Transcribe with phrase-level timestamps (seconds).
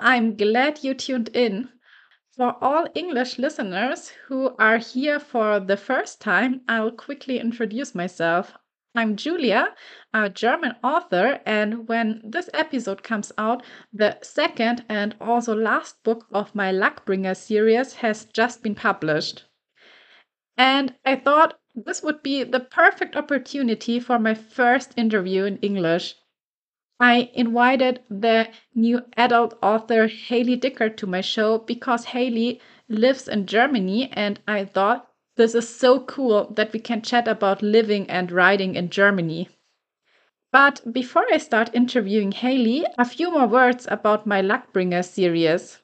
[0.00, 1.70] I'm glad you tuned in.
[2.36, 8.56] For all English listeners who are here for the first time, I'll quickly introduce myself.
[8.94, 9.74] I'm Julia,
[10.14, 13.62] a German author, and when this episode comes out,
[13.92, 19.44] the second and also last book of my Luckbringer series has just been published.
[20.56, 26.14] And I thought this would be the perfect opportunity for my first interview in English.
[27.00, 33.46] I invited the new adult author Hailey Dickert to my show because Hailey lives in
[33.46, 38.32] Germany and I thought this is so cool that we can chat about living and
[38.32, 39.48] writing in Germany.
[40.50, 45.80] But before I start interviewing Hailey, a few more words about my Luckbringer series.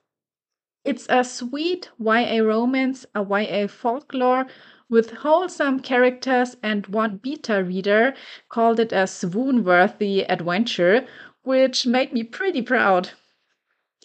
[0.85, 4.47] It's a sweet YA romance, a YA folklore
[4.95, 8.14] with wholesome characters, and one beta reader
[8.48, 11.05] called it a swoon worthy adventure,
[11.42, 13.11] which made me pretty proud.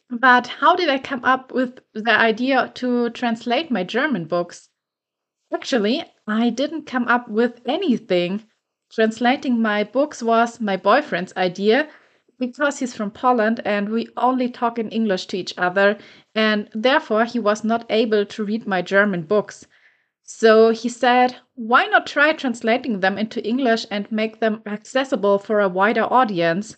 [0.09, 4.69] But how did I come up with the idea to translate my German books?
[5.53, 8.45] Actually, I didn't come up with anything.
[8.91, 11.87] Translating my books was my boyfriend's idea
[12.39, 15.99] because he's from Poland and we only talk in English to each other,
[16.33, 19.67] and therefore he was not able to read my German books.
[20.31, 25.59] So he said, why not try translating them into English and make them accessible for
[25.59, 26.77] a wider audience?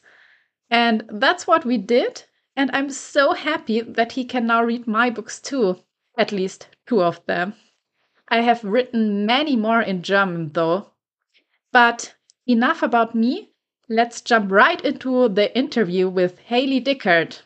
[0.70, 2.24] And that's what we did.
[2.56, 5.78] And I'm so happy that he can now read my books too,
[6.18, 7.54] at least two of them.
[8.30, 10.94] I have written many more in German though.
[11.74, 12.16] But
[12.48, 13.52] enough about me.
[13.90, 17.42] Let's jump right into the interview with Hailey Dickert.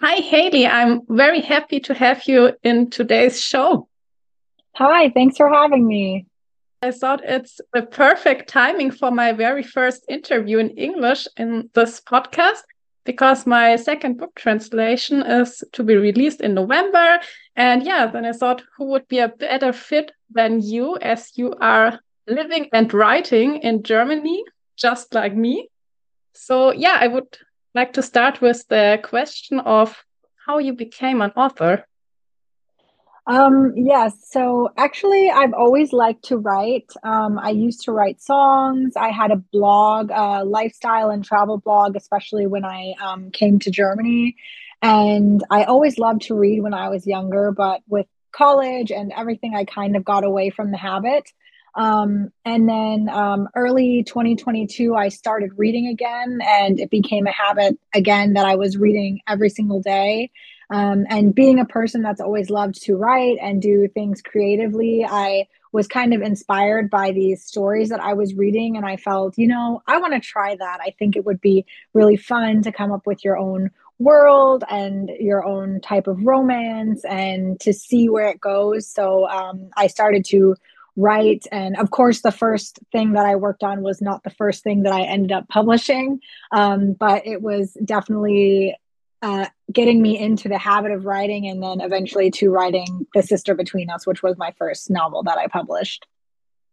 [0.00, 0.68] Hi, Hailey.
[0.68, 3.88] I'm very happy to have you in today's show.
[4.76, 6.26] Hi, thanks for having me.
[6.82, 12.00] I thought it's the perfect timing for my very first interview in English in this
[12.00, 12.62] podcast
[13.04, 17.20] because my second book translation is to be released in November.
[17.54, 21.54] And yeah, then I thought who would be a better fit than you as you
[21.60, 24.42] are living and writing in Germany,
[24.76, 25.68] just like me.
[26.32, 27.38] So yeah, I would
[27.76, 30.02] like to start with the question of
[30.44, 31.86] how you became an author.
[33.26, 34.14] Um, yes.
[34.30, 36.92] So actually, I've always liked to write.
[37.02, 38.96] Um, I used to write songs.
[38.96, 43.70] I had a blog, a lifestyle and travel blog, especially when I um, came to
[43.70, 44.36] Germany.
[44.82, 49.54] And I always loved to read when I was younger, but with college and everything,
[49.54, 51.30] I kind of got away from the habit.
[51.76, 57.78] Um, and then um, early 2022, I started reading again, and it became a habit
[57.94, 60.30] again that I was reading every single day.
[60.74, 65.46] Um, and being a person that's always loved to write and do things creatively, I
[65.70, 68.76] was kind of inspired by these stories that I was reading.
[68.76, 70.78] And I felt, you know, I want to try that.
[70.80, 73.70] I think it would be really fun to come up with your own
[74.00, 78.88] world and your own type of romance and to see where it goes.
[78.88, 80.56] So um, I started to
[80.96, 81.46] write.
[81.52, 84.82] And of course, the first thing that I worked on was not the first thing
[84.82, 86.18] that I ended up publishing,
[86.50, 88.76] um, but it was definitely
[89.24, 93.54] uh, getting me into the habit of writing and then eventually to writing The Sister
[93.54, 96.06] Between Us, which was my first novel that I published.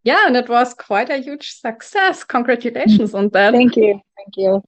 [0.03, 2.25] Yeah, and it was quite a huge success.
[2.25, 3.53] Congratulations on that.
[3.53, 4.01] Thank you.
[4.17, 4.63] Thank you.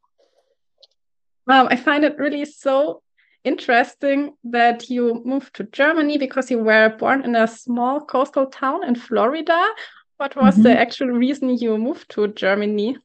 [1.47, 3.01] Um, I find it really so
[3.43, 8.87] interesting that you moved to Germany because you were born in a small coastal town
[8.87, 9.61] in Florida.
[10.17, 10.63] What was mm-hmm.
[10.63, 12.95] the actual reason you moved to Germany?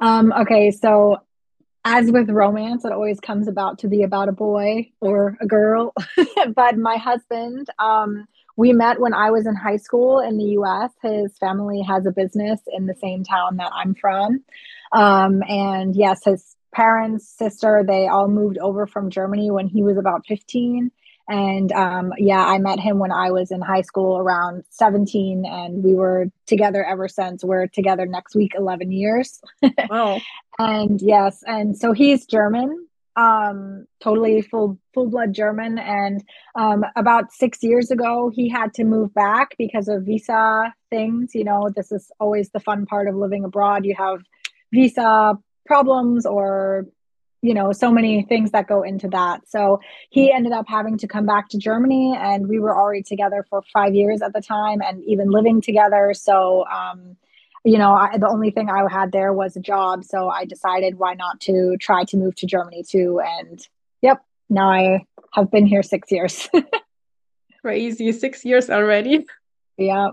[0.00, 1.18] Um, okay, so
[1.84, 5.94] as with romance, it always comes about to be about a boy or a girl.
[6.54, 8.26] but my husband, um,
[8.56, 10.90] we met when I was in high school in the US.
[11.02, 14.42] His family has a business in the same town that I'm from.
[14.92, 19.96] Um, and yes, his parents, sister, they all moved over from Germany when he was
[19.96, 20.90] about 15.
[21.28, 25.84] And um, yeah, I met him when I was in high school around 17, and
[25.84, 27.44] we were together ever since.
[27.44, 29.40] We're together next week, 11 years.
[29.90, 30.20] Wow.
[30.58, 32.86] and yes, and so he's German,
[33.16, 35.78] um, totally full full blood German.
[35.78, 36.22] And
[36.54, 41.34] um, about six years ago, he had to move back because of visa things.
[41.34, 43.84] You know, this is always the fun part of living abroad.
[43.84, 44.20] You have
[44.72, 46.86] visa problems or
[47.42, 49.48] you know so many things that go into that.
[49.48, 49.80] So
[50.10, 53.62] he ended up having to come back to germany and we were already together for
[53.72, 56.12] five years at the time and even living together.
[56.14, 57.16] So um,
[57.64, 60.04] you know I, the only thing i had there was a job.
[60.04, 63.20] So i decided why not to try to move to germany too.
[63.24, 63.60] And
[64.02, 64.18] yep
[64.48, 66.48] now i have been here six years.
[67.62, 69.26] Crazy six years already.
[69.76, 70.10] Yeah.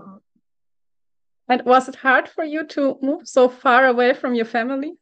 [1.48, 4.94] And was it hard for you to move so far away from your family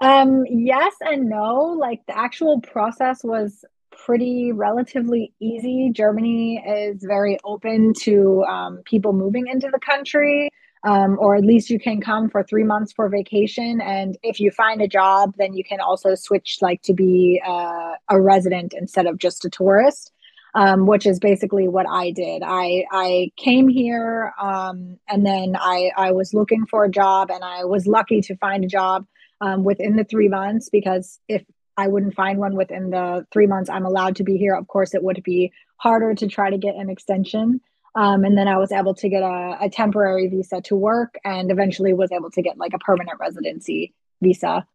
[0.00, 1.76] um, yes and no.
[1.78, 5.90] Like the actual process was pretty relatively easy.
[5.92, 10.50] Germany is very open to um, people moving into the country.
[10.84, 13.80] Um, or at least you can come for three months for vacation.
[13.80, 17.94] And if you find a job, then you can also switch like to be uh,
[18.08, 20.12] a resident instead of just a tourist.
[20.54, 22.42] Um, which is basically what I did.
[22.42, 27.44] I I came here um, and then I I was looking for a job and
[27.44, 29.04] I was lucky to find a job
[29.40, 31.44] um, within the three months because if
[31.76, 34.94] I wouldn't find one within the three months I'm allowed to be here, of course,
[34.94, 37.60] it would be harder to try to get an extension.
[37.94, 41.50] Um, and then I was able to get a, a temporary visa to work and
[41.50, 44.66] eventually was able to get like a permanent residency visa.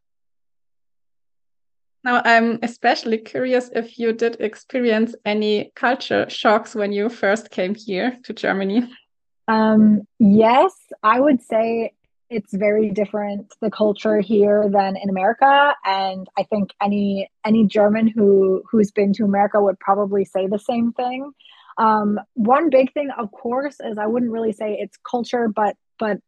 [2.04, 7.76] Now, I'm especially curious if you did experience any culture shocks when you first came
[7.76, 8.90] here to Germany.
[9.48, 10.74] Um, yes,
[11.04, 11.94] I would say
[12.32, 18.08] it's very different the culture here than in America and I think any any German
[18.08, 21.32] who who's been to America would probably say the same thing.
[21.78, 26.20] Um, one big thing of course is I wouldn't really say it's culture but but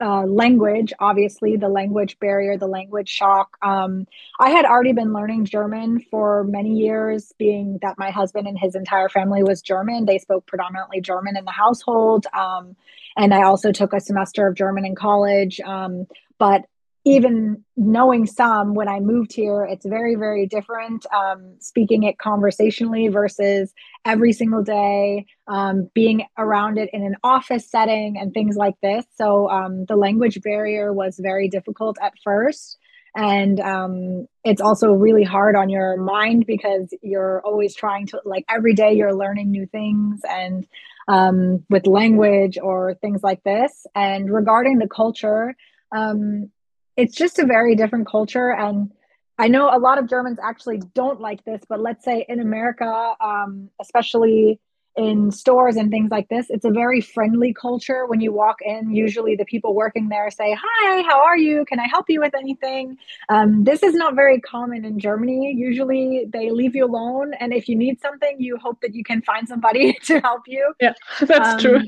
[0.00, 3.56] uh, language, obviously, the language barrier, the language shock.
[3.62, 4.06] Um,
[4.38, 8.74] I had already been learning German for many years, being that my husband and his
[8.74, 10.06] entire family was German.
[10.06, 12.26] They spoke predominantly German in the household.
[12.32, 12.76] Um,
[13.16, 15.60] and I also took a semester of German in college.
[15.60, 16.06] Um,
[16.38, 16.64] but
[17.04, 23.08] even knowing some when I moved here, it's very, very different um, speaking it conversationally
[23.08, 23.72] versus
[24.04, 29.06] every single day, um, being around it in an office setting and things like this.
[29.14, 32.76] So um, the language barrier was very difficult at first.
[33.16, 38.44] And um, it's also really hard on your mind because you're always trying to, like,
[38.48, 40.66] every day you're learning new things and
[41.08, 43.84] um, with language or things like this.
[43.96, 45.56] And regarding the culture,
[45.90, 46.50] um,
[46.96, 48.50] it's just a very different culture.
[48.50, 48.92] And
[49.38, 53.14] i know a lot of germans actually don't like this but let's say in america
[53.22, 54.60] um, especially
[54.96, 58.06] in stores and things like this it's a very friendly culture.
[58.06, 61.64] When you walk in usually the people working there say hi how are you?
[61.64, 62.98] Can i help you with anything?
[63.28, 65.54] Um, this is not very common in germany.
[65.56, 69.22] Usually they leave you alone and if you need something you hope that you can
[69.22, 70.74] find somebody to help you.
[70.80, 71.80] Yeah that's um, true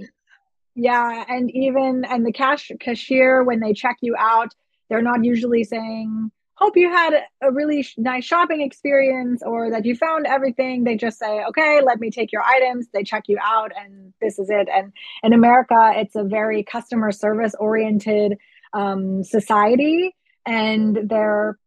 [0.75, 4.55] yeah and even and the cash cashier when they check you out
[4.93, 9.97] they're not usually saying, hope you had a really nice shopping experience or that you
[9.97, 10.85] found everything.
[10.85, 12.89] They just say, okay, let me take your items.
[12.93, 14.69] They check you out and this is it.
[14.71, 14.93] And
[15.23, 18.37] in America, it's a very customer service oriented
[18.75, 21.59] um, society and they're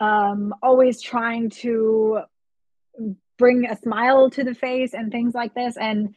[0.00, 2.22] um, always trying to
[3.38, 5.76] bring a smile to the face and things like this.
[5.76, 6.16] And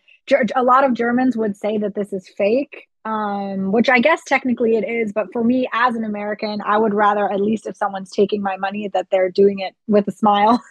[0.55, 4.75] a lot of Germans would say that this is fake um, which I guess technically
[4.75, 5.13] it is.
[5.13, 8.57] But for me, as an American, I would rather, at least if someone's taking my
[8.57, 10.61] money, that they're doing it with a smile.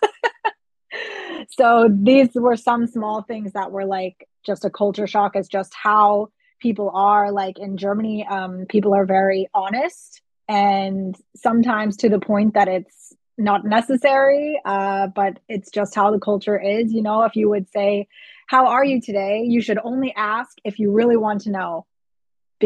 [1.50, 5.73] so these were some small things that were like just a culture shock as just
[5.75, 6.28] how
[6.61, 7.30] people are.
[7.30, 13.14] Like in Germany, um, people are very honest and sometimes to the point that it's
[13.38, 16.92] not necessary, uh, but it's just how the culture is.
[16.92, 18.09] You know, if you would say,
[18.47, 19.42] How are you today?
[19.47, 21.87] You should only ask if you really want to know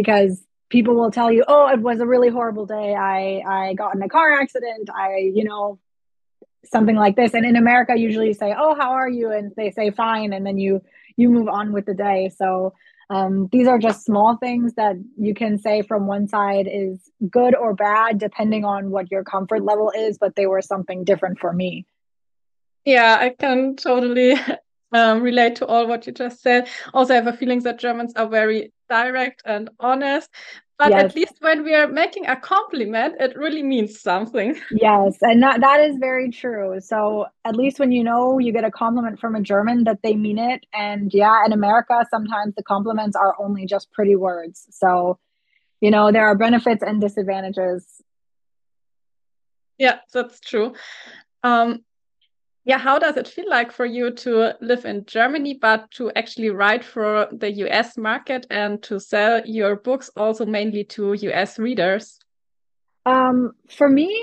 [0.00, 2.94] because people will tell you, "Oh, it was a really horrible day.
[2.94, 4.88] I I got in a car accident.
[4.94, 5.78] I, you know,
[6.64, 9.70] something like this." And in America, usually you say, "Oh, how are you?" and they
[9.70, 10.82] say fine, and then you
[11.16, 12.30] you move on with the day.
[12.36, 12.74] So
[13.10, 17.54] um, these are just small things that you can say from one side is good
[17.54, 21.52] or bad depending on what your comfort level is, but they were something different for
[21.52, 21.86] me.
[22.84, 24.36] Yeah, I can totally
[24.92, 26.68] um, relate to all what you just said.
[26.94, 30.30] Also, I have a feeling that Germans are very direct and honest.
[30.78, 31.06] But yes.
[31.06, 34.56] at least when we are making a compliment, it really means something.
[34.70, 36.80] Yes, and that, that is very true.
[36.80, 40.14] So at least when you know you get a compliment from a German that they
[40.14, 40.64] mean it.
[40.72, 44.66] And yeah, in America, sometimes the compliments are only just pretty words.
[44.70, 45.18] So,
[45.80, 47.84] you know, there are benefits and disadvantages.
[49.78, 50.74] Yeah, that's true.
[51.42, 51.84] Um,
[52.68, 56.50] yeah, how does it feel like for you to live in Germany, but to actually
[56.50, 62.20] write for the US market and to sell your books also mainly to US readers?
[63.06, 64.22] Um, for me,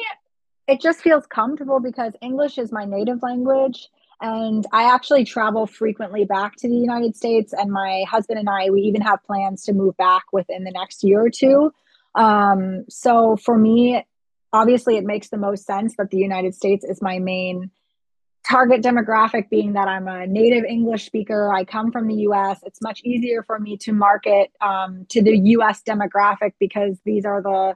[0.68, 3.90] it just feels comfortable because English is my native language.
[4.22, 7.52] And I actually travel frequently back to the United States.
[7.52, 11.04] And my husband and I, we even have plans to move back within the next
[11.04, 11.74] year or two.
[12.14, 14.06] Um, so for me,
[14.54, 17.72] obviously, it makes the most sense that the United States is my main
[18.48, 21.52] target demographic being that I'm a native English speaker.
[21.54, 22.60] I come from the US.
[22.64, 27.42] It's much easier for me to market um, to the US demographic because these are
[27.42, 27.76] the,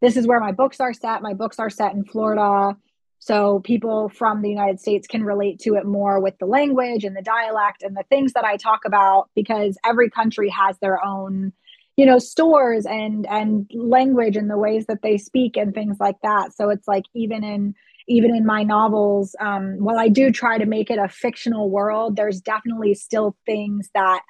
[0.00, 1.22] this is where my books are set.
[1.22, 2.76] My books are set in Florida.
[3.18, 7.16] So people from the United States can relate to it more with the language and
[7.16, 11.52] the dialect and the things that I talk about because every country has their own
[11.96, 16.20] you know stores and and language and the ways that they speak and things like
[16.22, 17.74] that so it's like even in
[18.08, 22.16] even in my novels, um, while I do try to make it a fictional world,
[22.16, 24.22] there's definitely still things that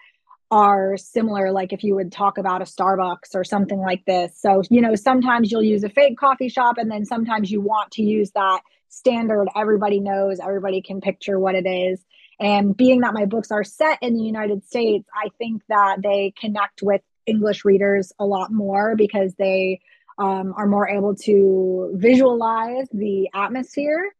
[0.51, 4.41] are similar, like if you would talk about a Starbucks or something like this.
[4.41, 7.91] So, you know, sometimes you'll use a fake coffee shop, and then sometimes you want
[7.93, 12.05] to use that standard everybody knows, everybody can picture what it is.
[12.39, 16.33] And being that my books are set in the United States, I think that they
[16.39, 19.81] connect with English readers a lot more because they
[20.19, 24.15] um, are more able to visualize the atmosphere.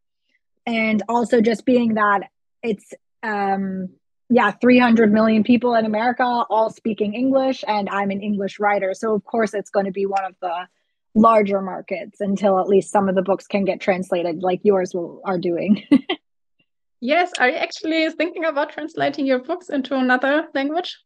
[0.67, 2.31] And also just being that
[2.63, 3.91] it's um,
[4.29, 8.93] yeah 300 million people in america all speaking english and i'm an english writer.
[8.95, 10.67] So of course it's going to be one of the
[11.15, 15.21] larger markets until at least some of the books can get translated like yours will,
[15.25, 15.85] are doing.
[16.99, 20.97] Yes are you actually thinking about translating your books into another language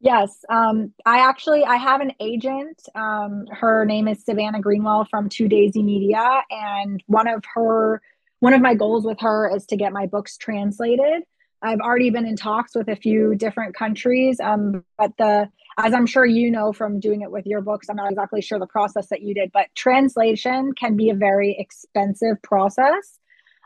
[0.00, 2.82] Yes, um, I actually I have an agent.
[2.94, 8.02] Um, her name is Savannah Greenwell from Two Daisy Media, and one of her
[8.40, 11.22] one of my goals with her is to get my books translated.
[11.62, 15.48] I've already been in talks with a few different countries, um, but the
[15.78, 18.58] as I'm sure you know from doing it with your books, I'm not exactly sure
[18.58, 23.18] the process that you did, but translation can be a very expensive process.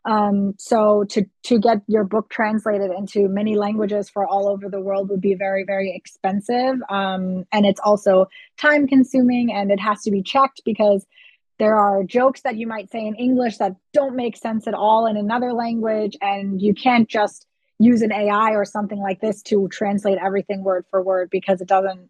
[0.04, 4.80] Um, so to to get your book translated into many languages for all over the
[4.80, 8.26] world would be very very expensive, um, and it's also
[8.58, 11.06] time consuming, and it has to be checked because
[11.58, 15.06] there are jokes that you might say in English that don't make sense at all
[15.06, 17.46] in another language, and you can't just
[17.78, 21.68] use an AI or something like this to translate everything word for word because it
[21.68, 22.08] doesn't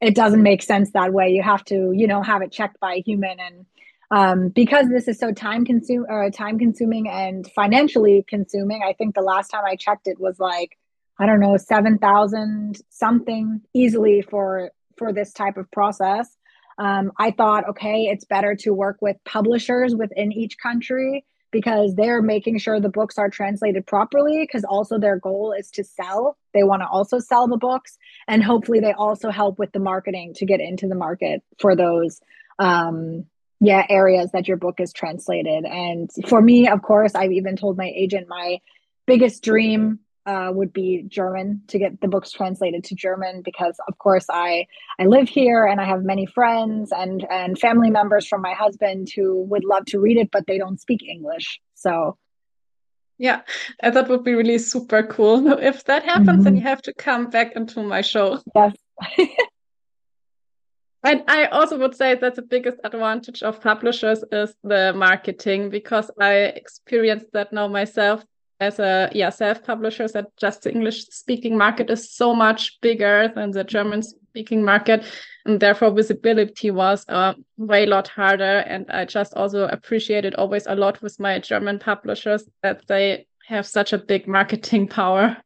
[0.00, 1.30] it doesn't make sense that way.
[1.30, 3.66] You have to you know have it checked by a human and
[4.10, 8.92] um, because this is so time consume or uh, time consuming and financially consuming i
[8.92, 10.78] think the last time i checked it was like
[11.18, 16.36] i don't know 7000 something easily for for this type of process.
[16.78, 22.22] Um, i thought okay it's better to work with publishers within each country because they're
[22.22, 26.36] making sure the books are translated properly because also their goal is to sell.
[26.54, 27.98] They want to also sell the books
[28.28, 32.20] and hopefully they also help with the marketing to get into the market for those
[32.58, 33.26] um,
[33.60, 37.76] yeah areas that your book is translated and for me of course i've even told
[37.76, 38.58] my agent my
[39.06, 43.96] biggest dream uh, would be german to get the books translated to german because of
[43.98, 44.66] course i
[44.98, 49.08] i live here and i have many friends and and family members from my husband
[49.14, 52.16] who would love to read it but they don't speak english so
[53.20, 53.42] yeah,
[53.82, 55.46] that would be really super cool.
[55.60, 56.44] If that happens, mm -hmm.
[56.44, 58.38] then you have to come back into my show.
[58.54, 58.72] Yes.
[61.02, 66.10] And I also would say that the biggest advantage of publishers is the marketing because
[66.20, 68.24] I experienced that now myself
[68.60, 73.50] as a yeah self-publisher that just the English speaking market is so much bigger than
[73.50, 75.04] the German speaking market
[75.46, 80.74] and therefore visibility was a way lot harder and I just also appreciated always a
[80.74, 85.38] lot with my German publishers that they have such a big marketing power.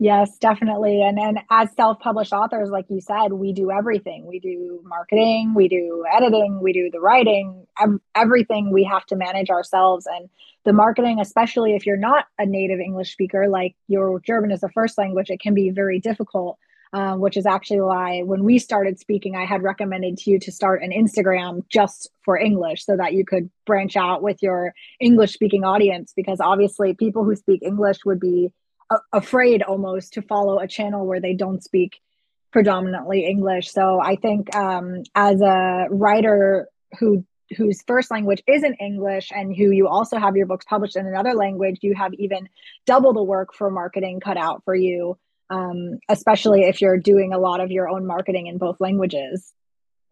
[0.00, 1.02] Yes, definitely.
[1.02, 4.26] And and as self-published authors, like you said, we do everything.
[4.26, 9.16] We do marketing, we do editing, we do the writing, ev- everything we have to
[9.16, 10.06] manage ourselves.
[10.06, 10.28] And
[10.64, 14.68] the marketing, especially if you're not a native English speaker, like your German is a
[14.70, 16.58] first language, it can be very difficult.
[16.92, 20.52] Uh, which is actually why when we started speaking, I had recommended to you to
[20.52, 25.32] start an Instagram just for English so that you could branch out with your English
[25.32, 28.52] speaking audience because obviously people who speak English would be
[29.12, 32.00] afraid almost to follow a channel where they don't speak
[32.52, 33.70] predominantly English.
[33.72, 37.24] So I think um, as a writer who
[37.56, 41.34] whose first language isn't English and who you also have your books published in another
[41.34, 42.48] language, you have even
[42.86, 45.16] double the work for marketing cut out for you,
[45.50, 49.52] um, especially if you're doing a lot of your own marketing in both languages.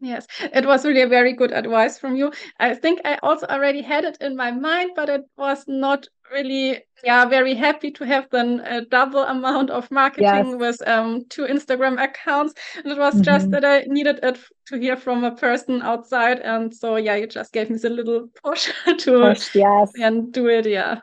[0.00, 2.32] Yes, it was really very good advice from you.
[2.58, 6.82] I think I also already had it in my mind, but it was not really,
[7.04, 10.58] yeah, very happy to have then a double amount of marketing Yes.
[10.58, 12.54] with um, two Instagram accounts.
[12.76, 16.40] And it was just hmm that I needed it to hear from a person outside.
[16.40, 19.92] And so, yeah, you just gave me the little push to Push, yes.
[20.00, 20.66] and do it.
[20.66, 21.00] Yeah.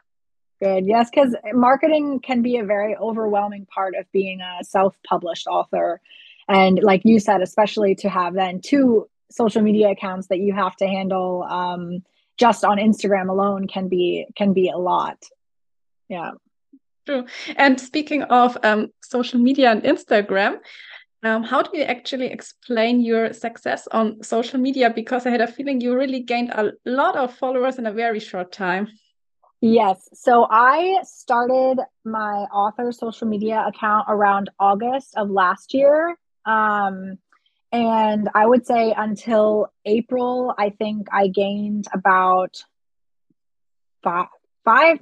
[0.62, 0.86] Good.
[0.88, 6.02] Yes, because marketing can be a very overwhelming part of being a self-published author.
[6.50, 10.76] And like you said, especially to have then two social media accounts that you have
[10.78, 12.04] to handle um,
[12.40, 15.18] just on Instagram alone can be can be a lot.
[16.08, 16.32] Yeah.
[17.06, 17.26] True.
[17.56, 20.60] And speaking of um, social media and Instagram,
[21.24, 24.90] um, how do you actually explain your success on social media?
[24.90, 28.20] Because I had a feeling you really gained a lot of followers in a very
[28.20, 28.88] short time.
[29.62, 30.08] Yes.
[30.14, 36.18] So I started my author social media account around August of last year.
[36.46, 37.18] Um,
[37.72, 42.64] and I would say until April, I think I gained about
[44.04, 44.28] five,
[44.66, 45.00] five,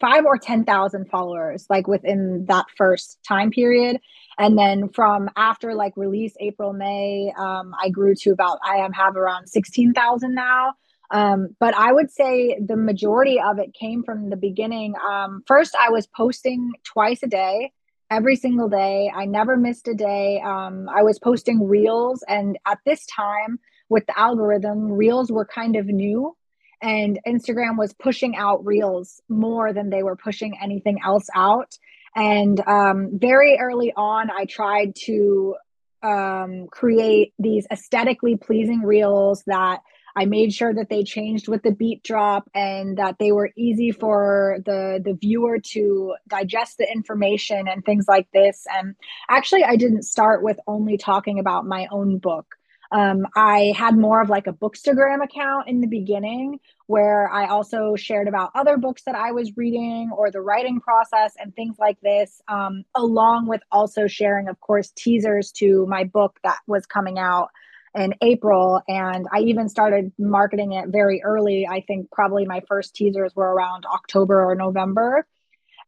[0.00, 4.00] five or 10,000 followers, like within that first time period.
[4.38, 8.92] And then from after like release April, May, um, I grew to about, I am
[8.92, 10.74] have around 16,000 now.
[11.10, 14.94] Um, but I would say the majority of it came from the beginning.
[15.08, 17.72] Um, first, I was posting twice a day,
[18.10, 19.10] every single day.
[19.14, 20.40] I never missed a day.
[20.44, 22.22] Um, I was posting reels.
[22.28, 23.58] And at this time,
[23.88, 26.36] with the algorithm, reels were kind of new
[26.82, 31.78] and Instagram was pushing out reels more than they were pushing anything else out.
[32.14, 35.56] And um, very early on, I tried to
[36.02, 39.80] um, create these aesthetically pleasing reels that
[40.16, 43.90] I made sure that they changed with the beat drop and that they were easy
[43.90, 48.66] for the the viewer to digest the information and things like this.
[48.72, 48.94] And
[49.28, 52.46] actually, I didn't start with only talking about my own book.
[52.92, 57.96] Um, I had more of like a Bookstagram account in the beginning where I also
[57.96, 62.00] shared about other books that I was reading or the writing process and things like
[62.02, 67.18] this, um, along with also sharing, of course, teasers to my book that was coming
[67.18, 67.48] out
[67.94, 68.82] in April.
[68.88, 71.66] And I even started marketing it very early.
[71.66, 75.26] I think probably my first teasers were around October or November.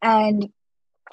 [0.02, 0.52] And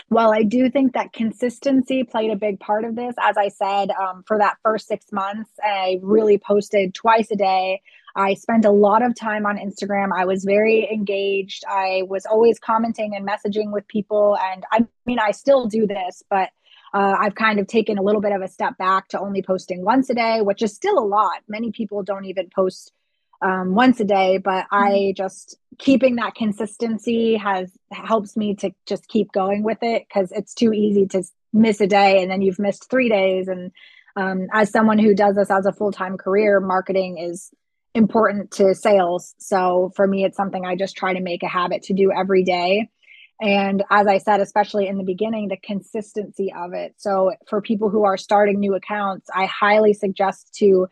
[0.09, 3.91] while I do think that consistency played a big part of this, as I said,
[3.91, 7.81] um, for that first six months, I really posted twice a day.
[8.15, 10.09] I spent a lot of time on Instagram.
[10.15, 11.63] I was very engaged.
[11.67, 14.37] I was always commenting and messaging with people.
[14.37, 16.49] And I mean, I still do this, but
[16.93, 19.83] uh, I've kind of taken a little bit of a step back to only posting
[19.83, 21.41] once a day, which is still a lot.
[21.47, 22.91] Many people don't even post
[23.41, 25.15] um, once a day, but I mm-hmm.
[25.15, 30.53] just keeping that consistency has helps me to just keep going with it because it's
[30.53, 33.47] too easy to miss a day and then you've missed three days.
[33.47, 33.71] And
[34.15, 37.51] um, as someone who does this as a full time career, marketing is
[37.95, 39.35] important to sales.
[39.39, 42.43] So for me, it's something I just try to make a habit to do every
[42.43, 42.89] day.
[43.41, 46.93] And as I said, especially in the beginning, the consistency of it.
[46.97, 50.87] So for people who are starting new accounts, I highly suggest to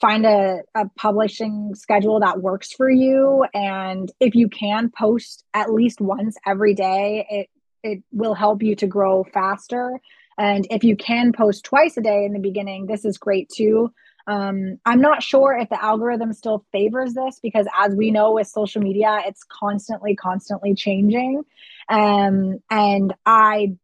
[0.00, 3.46] find a, a publishing schedule that works for you.
[3.54, 7.50] And if you can post at least once every day, it
[7.82, 10.00] it will help you to grow faster.
[10.38, 13.92] And if you can post twice a day in the beginning, this is great too.
[14.26, 18.48] Um, I'm not sure if the algorithm still favors this because, as we know with
[18.48, 21.42] social media, it's constantly, constantly changing.
[21.88, 23.76] Um, and I,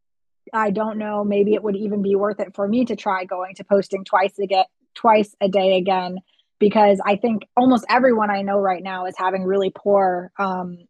[0.53, 1.23] I don't know.
[1.23, 4.39] Maybe it would even be worth it for me to try going to posting twice
[4.41, 6.19] a get twice a day again
[6.59, 10.87] because I think almost everyone I know right now is having really poor um,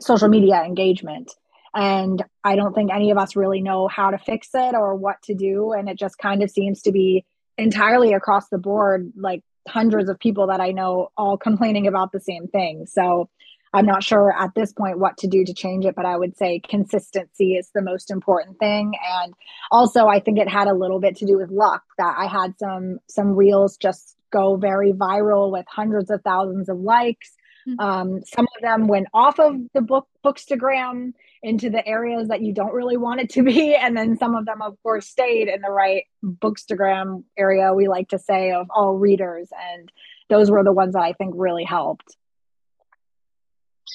[0.00, 1.32] social media engagement.
[1.74, 5.20] And I don't think any of us really know how to fix it or what
[5.22, 5.72] to do.
[5.72, 7.24] And it just kind of seems to be
[7.58, 12.20] entirely across the board, like hundreds of people that I know all complaining about the
[12.20, 12.86] same thing.
[12.86, 13.28] So
[13.72, 16.36] I'm not sure at this point what to do to change it, but I would
[16.36, 18.94] say consistency is the most important thing.
[19.22, 19.34] And
[19.70, 22.54] also I think it had a little bit to do with luck that I had
[22.58, 27.35] some some reels just go very viral with hundreds of thousands of likes.
[27.66, 27.80] Mm-hmm.
[27.80, 32.52] Um, some of them went off of the book bookstagram into the areas that you
[32.52, 33.74] don't really want it to be.
[33.80, 38.08] And then some of them, of course, stayed in the right bookstagram area, we like
[38.08, 39.48] to say, of all readers.
[39.72, 39.90] And
[40.28, 42.16] those were the ones that I think really helped.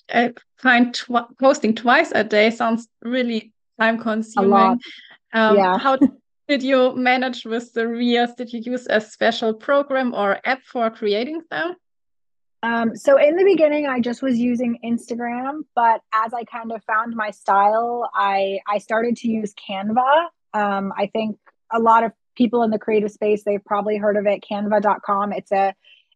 [0.09, 4.79] I find tw- posting twice a day sounds really time consuming.
[5.33, 5.77] Um, yeah.
[5.77, 5.97] How
[6.47, 8.33] did you manage with the reels?
[8.35, 11.75] Did you use a special program or app for creating them?
[12.63, 16.83] Um, so in the beginning, I just was using Instagram, but as I kind of
[16.83, 20.27] found my style, I I started to use Canva.
[20.53, 21.37] Um, I think
[21.71, 25.33] a lot of people in the creative space, they've probably heard of it, canva.com.
[25.33, 25.73] It's a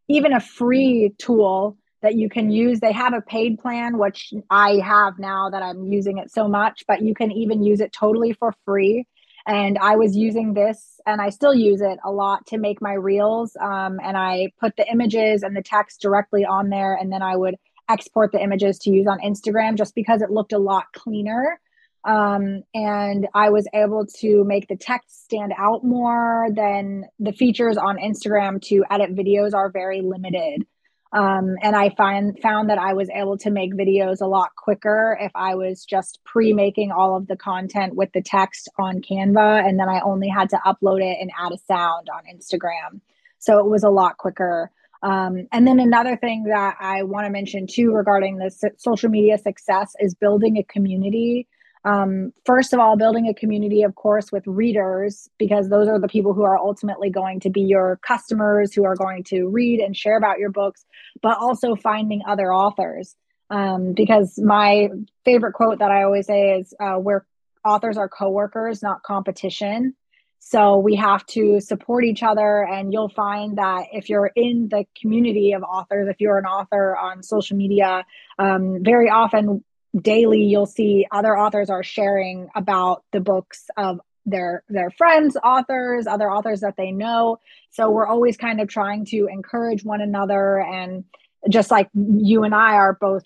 [0.08, 2.78] even a free tool that you can use.
[2.78, 6.84] They have a paid plan, which I have now that I'm using it so much,
[6.86, 9.06] but you can even use it totally for free.
[9.46, 12.94] And I was using this and I still use it a lot to make my
[12.94, 13.56] reels.
[13.60, 16.94] Um, and I put the images and the text directly on there.
[16.94, 17.54] And then I would
[17.88, 21.60] export the images to use on Instagram just because it looked a lot cleaner.
[22.04, 27.76] Um, and I was able to make the text stand out more than the features
[27.76, 30.66] on Instagram to edit videos are very limited.
[31.12, 35.16] Um, and I find found that I was able to make videos a lot quicker
[35.20, 39.78] if I was just pre-making all of the content with the text on Canva, and
[39.78, 43.00] then I only had to upload it and add a sound on Instagram.
[43.38, 44.70] So it was a lot quicker.
[45.02, 49.38] Um, and then another thing that I want to mention too regarding the social media
[49.38, 51.46] success is building a community
[51.86, 56.08] um, first of all, building a community, of course, with readers, because those are the
[56.08, 59.96] people who are ultimately going to be your customers who are going to read and
[59.96, 60.84] share about your books,
[61.22, 63.14] but also finding other authors.
[63.50, 64.88] Um, because my
[65.24, 67.24] favorite quote that I always say is uh, where
[67.64, 69.94] authors are coworkers, not competition.
[70.40, 72.64] So we have to support each other.
[72.64, 76.96] And you'll find that if you're in the community of authors, if you're an author
[76.96, 78.04] on social media,
[78.40, 79.62] um, very often
[80.00, 86.06] daily you'll see other authors are sharing about the books of their their friends authors
[86.06, 87.38] other authors that they know.
[87.70, 90.60] So we're always kind of trying to encourage one another.
[90.60, 91.04] And
[91.48, 93.22] just like you and i are both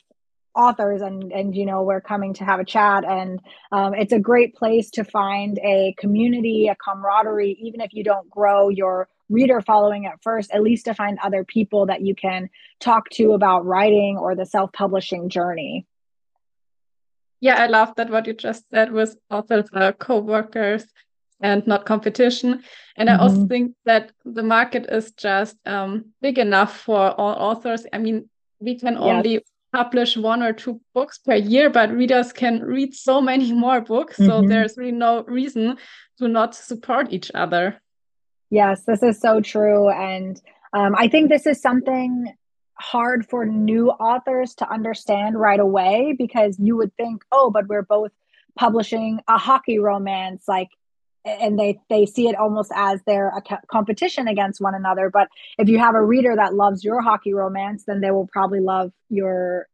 [0.55, 3.05] authors and and you know we're coming to have a chat.
[3.05, 3.41] And
[3.73, 8.29] um, it's a great place to find a community a camaraderie even if you don't
[8.29, 12.51] grow your reader following at first at least to find other people that you can
[12.81, 15.87] talk to about writing or the self-publishing journey
[17.41, 20.85] yeah, I love that what you just said was authors are co-workers
[21.41, 22.63] and not competition.
[22.97, 23.21] And mm-hmm.
[23.21, 23.47] I also mm-hmm.
[23.47, 27.87] think that the market is just um, big enough for all authors.
[27.93, 28.29] I mean,
[28.61, 29.03] we can yes.
[29.03, 33.81] only publish one or two books per year, but readers can read so many more
[33.81, 34.19] books.
[34.19, 34.27] Mm-hmm.
[34.27, 35.79] So there's really no reason
[36.19, 37.81] to not support each other.
[38.51, 39.89] Yes, this is so true.
[39.89, 40.41] And
[40.73, 42.35] um, I think this is something
[42.81, 47.83] hard for new authors to understand right away because you would think, oh, but we're
[47.83, 48.11] both
[48.57, 50.69] publishing a hockey romance, like,
[51.25, 55.11] and they they see it almost as their a competition against one another.
[55.11, 58.61] But if you have a reader that loves your hockey romance, then they will probably
[58.61, 59.69] love your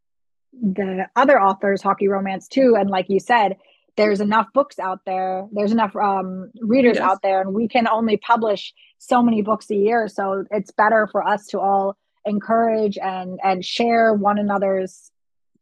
[0.53, 2.75] the other author's hockey romance too.
[2.77, 3.57] And like you said,
[3.97, 7.03] there's enough books out there there's enough um, readers yes.
[7.03, 11.09] out there and we can only publish so many books a year so it's better
[11.11, 15.11] for us to all encourage and and share one another's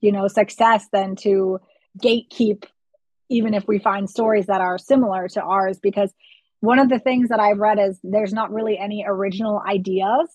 [0.00, 1.60] you know success than to
[2.02, 2.64] gatekeep
[3.28, 5.78] even if we find stories that are similar to ours.
[5.78, 6.12] Because
[6.60, 10.28] one of the things that i've read is there's not really any original ideas.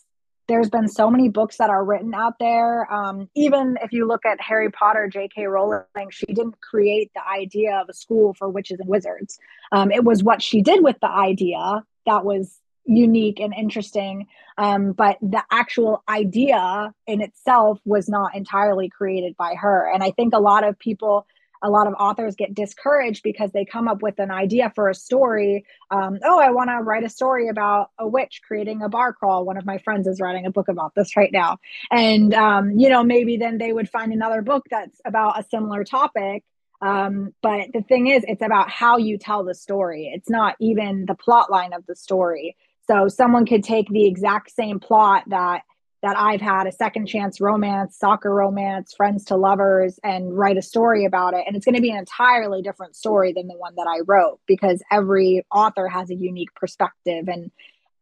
[0.48, 2.92] There's been so many books that are written out there.
[2.92, 7.76] Um, even if you look at harry potter j.k rowling she didn't create the idea
[7.76, 9.40] of a school for witches and wizards.
[9.72, 14.28] Um, it was what she did with the idea that was unique and interesting.
[14.58, 19.90] Um, but the actual idea in itself was not entirely created by her.
[19.94, 21.28] And I think a lot of people,
[21.62, 24.96] a lot of authors get discouraged because they come up with an idea for a
[24.96, 25.66] story.
[25.92, 29.46] Um, oh, I want to write a story about a witch creating a bar crawl.
[29.46, 31.58] One of my friends is writing a book about this right now.
[31.92, 35.84] And, um, you know, maybe then they would find another book that's about a similar
[35.84, 36.44] topic
[36.82, 40.12] um, but the thing is, it's about how you tell the story.
[40.14, 42.56] It's not even the plot line of the story.
[42.90, 45.62] So someone could take the exact same plot that
[46.02, 50.62] that I've had a second chance romance, soccer romance, friends to lovers, and write a
[50.62, 51.44] story about it.
[51.46, 54.40] And it's going to be an entirely different story than the one that I wrote
[54.48, 57.28] because every author has a unique perspective.
[57.28, 57.52] And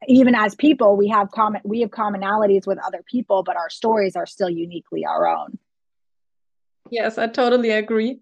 [0.08, 4.16] even as people, we have common we have commonalities with other people, but our stories
[4.16, 5.58] are still uniquely our own.
[6.92, 8.20] Yes, I totally agree.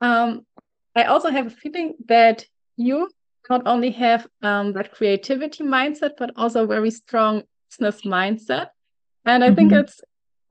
[0.00, 0.46] Um,
[0.94, 2.44] I also have a feeling that
[2.76, 3.08] you
[3.48, 8.68] not only have um, that creativity mindset, but also a very strong business mindset.
[9.24, 9.56] And I mm-hmm.
[9.56, 10.00] think it's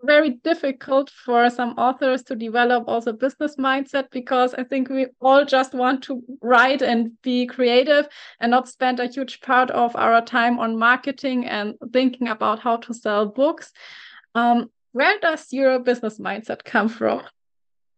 [0.03, 5.43] very difficult for some authors to develop also business mindset because I think we all
[5.43, 8.07] just want to write and be creative
[8.39, 12.77] and not spend a huge part of our time on marketing and thinking about how
[12.77, 13.73] to sell books.
[14.35, 17.21] Um, where does your business mindset come from?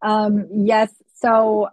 [0.02, 0.92] Um, yes.
[1.14, 1.70] So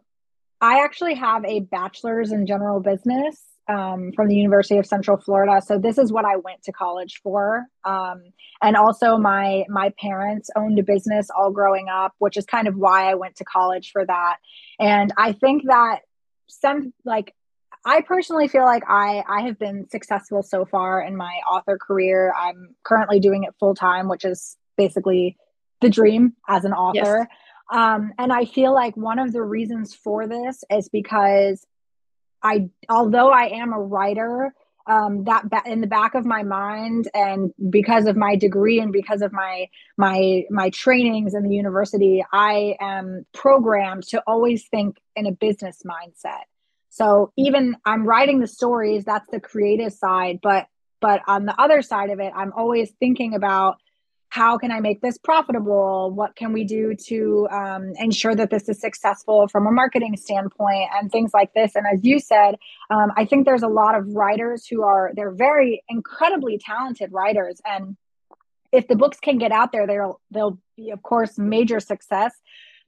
[0.60, 5.60] I actually have a bachelor's in general business um, from the University of Central Florida.
[5.64, 7.66] So this is what I went to college for.
[7.84, 12.66] Um, and also, my my parents owned a business all growing up, which is kind
[12.66, 14.36] of why I went to college for that.
[14.80, 16.00] And I think that
[16.48, 17.34] some like
[17.84, 22.32] I personally feel like I I have been successful so far in my author career.
[22.36, 25.36] I'm currently doing it full time, which is basically
[25.80, 27.28] the dream as an author.
[27.28, 27.38] Yes.
[27.70, 31.66] Um, and I feel like one of the reasons for this is because
[32.42, 34.54] I, although I am a writer,
[34.86, 38.90] um, that ba- in the back of my mind, and because of my degree and
[38.90, 44.96] because of my my my trainings in the university, I am programmed to always think
[45.14, 46.44] in a business mindset.
[46.88, 50.66] So even I'm writing the stories, that's the creative side, but
[51.00, 53.76] but on the other side of it, I'm always thinking about
[54.38, 56.12] how can I make this profitable?
[56.12, 60.90] What can we do to um, ensure that this is successful from a marketing standpoint
[60.94, 61.74] and things like this?
[61.74, 62.54] And as you said,
[62.88, 67.60] um, I think there's a lot of writers who are they're very incredibly talented writers,
[67.64, 67.96] and
[68.70, 72.32] if the books can get out there, they'll they'll be of course major success,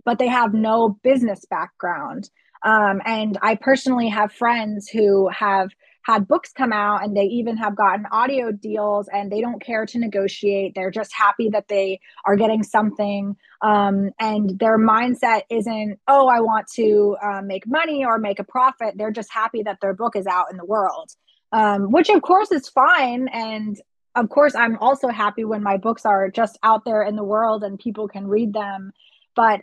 [0.04, 2.30] but they have no business background.
[2.62, 5.70] Um, and I personally have friends who have
[6.02, 9.84] had books come out and they even have gotten audio deals and they don't care
[9.86, 10.74] to negotiate.
[10.74, 13.36] They're just happy that they are getting something.
[13.62, 18.44] Um, and their mindset isn't, oh, I want to uh, make money or make a
[18.44, 18.94] profit.
[18.96, 21.10] They're just happy that their book is out in the world,
[21.52, 23.28] um, which of course is fine.
[23.28, 23.80] And
[24.14, 27.62] of course, I'm also happy when my books are just out there in the world
[27.62, 28.92] and people can read them.
[29.36, 29.60] But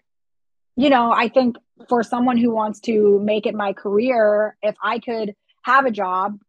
[0.75, 1.57] you know, I think
[1.89, 5.35] for someone who wants to make it my career, if I could
[5.67, 6.39] have a job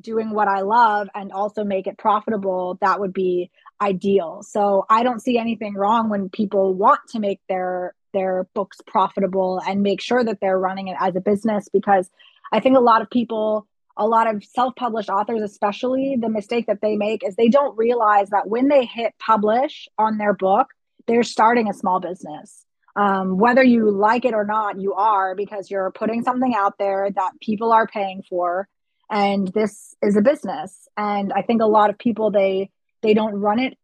[0.00, 4.42] doing what I love and also make it profitable, that would be ideal.
[4.44, 9.60] So I don't see anything wrong when people want to make their their books profitable
[9.66, 12.08] and make sure that they're running it as a business because
[12.52, 13.66] I think a lot of people
[13.98, 18.30] a lot of self-published authors especially the mistake that they make is they don't realize
[18.30, 20.68] that when they hit publish on their book
[21.06, 22.64] they're starting a small business
[22.98, 27.10] um, whether you like it or not you are because you're putting something out there
[27.14, 28.68] that people are paying for
[29.10, 30.88] and this is a business.
[30.96, 32.70] And i think a lot of people they
[33.02, 33.78] they don't run it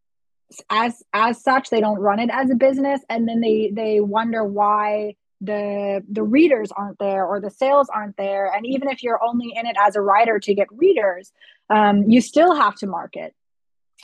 [0.68, 1.70] as as such.
[1.70, 6.22] They don't run it as a business and then they they wonder why the the
[6.22, 8.52] readers aren't there or the sales aren't there.
[8.54, 11.32] And even if you're only in it as a writer to get readers
[11.70, 13.34] um, you still have to market.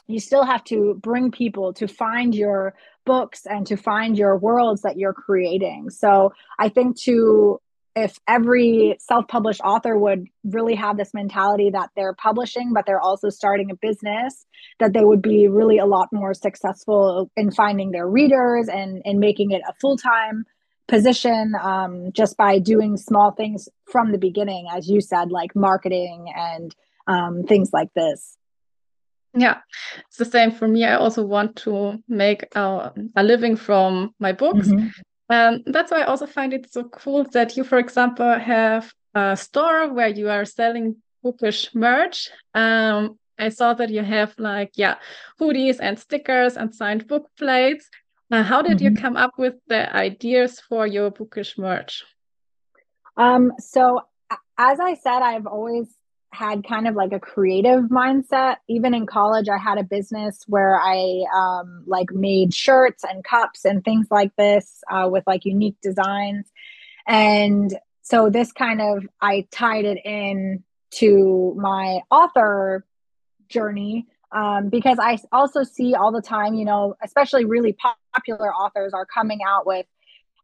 [0.06, 4.82] You still have to bring people to find your books and to find your worlds
[4.82, 5.90] that you're creating.
[5.90, 7.60] So i think to
[7.96, 13.28] if every self-published author would really have this mentality that they're publishing but they're also
[13.28, 14.46] starting a business
[14.78, 19.18] that they would be really a lot more successful in finding their readers and and
[19.18, 20.44] making it a full-time
[20.86, 26.32] position um, just by doing small things from the beginning as you said like marketing
[26.36, 26.74] and
[27.06, 28.36] um, things like this
[29.34, 29.58] yeah
[30.06, 34.32] it's the same for me i also want to make a, a living from my
[34.32, 34.88] books mm-hmm.
[35.30, 39.36] Um, that's why I also find it so cool that you, for example, have a
[39.36, 42.30] store where you are selling bookish merch.
[42.52, 44.96] Um, I saw that you have like, yeah,
[45.40, 47.88] hoodies and stickers and signed book plates.
[48.32, 48.82] Uh, how did mm -hmm.
[48.82, 49.04] you mm-hmm.
[49.04, 52.04] come up with the ideas for your bookish merch?
[53.16, 53.82] Um, so,
[54.56, 55.99] as I said, I've always
[56.32, 58.56] had kind of like a creative mindset.
[58.68, 63.64] Even in college, I had a business where I um, like made shirts and cups
[63.64, 66.46] and things like this uh, with like unique designs.
[67.06, 70.62] And so this kind of I tied it in
[70.92, 72.84] to my author
[73.48, 77.76] journey um, because I also see all the time, you know, especially really
[78.14, 79.86] popular authors are coming out with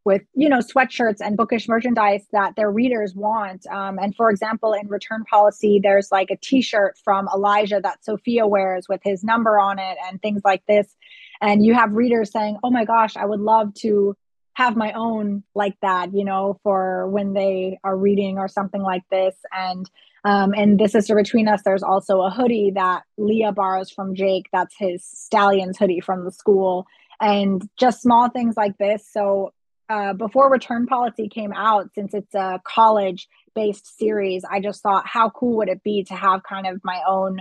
[0.06, 3.66] with you know sweatshirts and bookish merchandise that their readers want.
[3.66, 8.46] Um, and for example in return policy there's like a t-shirt from elijah that sophia
[8.46, 10.96] wears with his number on it and things like this.
[11.42, 14.16] And you have readers saying oh my gosh i would love to
[14.54, 19.02] have my own like that you know for when they are reading or something like
[19.10, 19.34] this.
[19.52, 19.90] And
[20.24, 24.46] um, and this sister between us there's also a hoodie that leah borrows from jake
[24.52, 26.86] that's his stallions hoodie from the school.
[27.20, 29.08] And just small things like this.
[29.10, 29.52] So
[29.88, 35.06] uh, before return policy came out since it's a college based series i just thought
[35.06, 37.40] how cool would it be to have kind of my own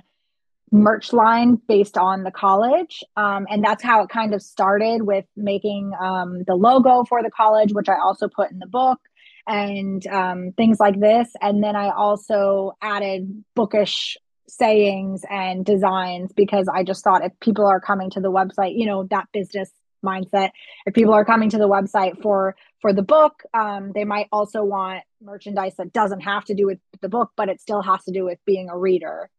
[0.72, 3.04] merch line based on the college?
[3.16, 7.32] Um, and that's how it kind of started with making um, the logo for the
[7.32, 9.00] college which i also put in the book
[9.48, 11.30] and um, things like this.
[11.42, 17.66] And then i also added bookish sayings and designs because i just thought if people
[17.66, 19.72] are coming to the website you know that business
[20.06, 20.52] mindset.
[20.86, 24.64] If people are coming to the website for for the book, um, they might also
[24.64, 28.12] want merchandise that doesn't have to do with the book, but it still has to
[28.12, 29.30] do with being a reader.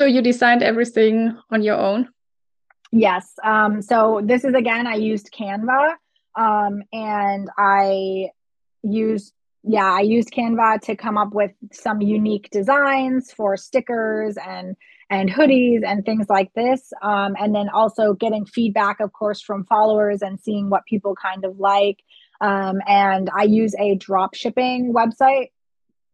[0.00, 2.08] So you designed everything on your own?
[2.92, 3.34] Yes.
[3.44, 5.94] Um, so this is again, I used Canva
[6.36, 8.30] um, and I
[8.82, 14.76] used yeah, I used Canva to come up with some unique designs for stickers and
[15.10, 16.92] and hoodies and things like this.
[17.02, 21.44] Um, and then also getting feedback, of course, from followers and seeing what people kind
[21.44, 21.98] of like.
[22.40, 25.48] Um, and I use a drop shipping website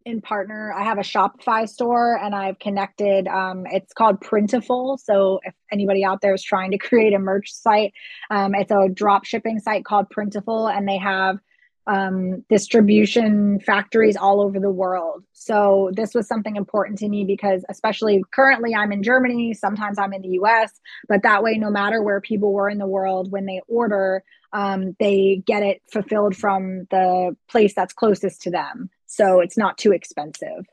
[0.05, 0.73] in partner.
[0.77, 3.27] I have a Shopify store and I've connected.
[3.27, 4.99] Um, it's called Printful.
[5.01, 7.93] So if anybody out there is trying to create a merch site,
[8.31, 11.39] um, it's a drop shipping site called Printful, and they have
[11.87, 15.25] um, distribution factories all over the world.
[15.33, 19.55] So this was something important to me because, especially currently, I'm in Germany.
[19.55, 20.73] Sometimes I'm in the U.S.
[21.09, 24.97] But that way, no matter where people were in the world, when they order, um,
[24.99, 28.90] they get it fulfilled from the place that's closest to them.
[29.07, 30.66] So it's not too expensive.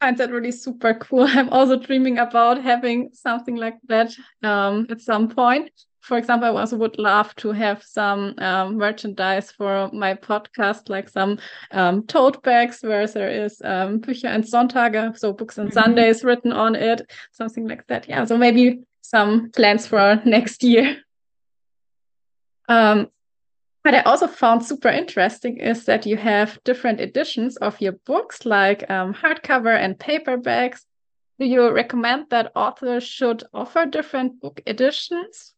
[0.00, 1.22] I find that really super cool.
[1.28, 5.70] I'm also dreaming about having something like that um, at some point
[6.04, 11.08] for example, I also would love to have some um, merchandise for my podcast, like
[11.08, 11.38] some
[11.70, 15.72] um, tote bags where there is um, Bücher and Sonntage, so books and.
[15.72, 18.06] Sundays written on it, something like that.
[18.06, 20.98] Yeah, so maybe some plans for next year.
[22.68, 23.08] Um,
[23.80, 28.44] what I also found super interesting is that you have different editions of your books,
[28.44, 30.80] like um, hardcover and paperbacks.
[31.38, 35.54] Do you recommend that authors should offer different book editions?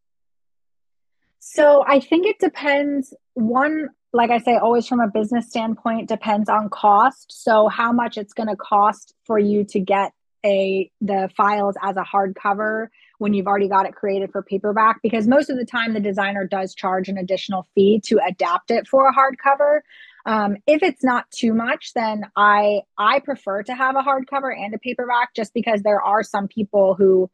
[1.49, 3.15] So I think it depends.
[3.35, 7.45] One, like I say, always from a business standpoint, depends on cost.
[7.45, 10.13] So how much it's going to cost for you to get
[10.45, 15.27] a the files as a hardcover when you've already got it created for paperback because
[15.27, 19.09] most of the time the designer does charge an additional fee to adapt it for
[19.09, 19.81] a hardcover
[20.27, 24.75] um, if it's not too much then i i prefer to have a hardcover and
[24.75, 27.29] a paperback just because there are some people who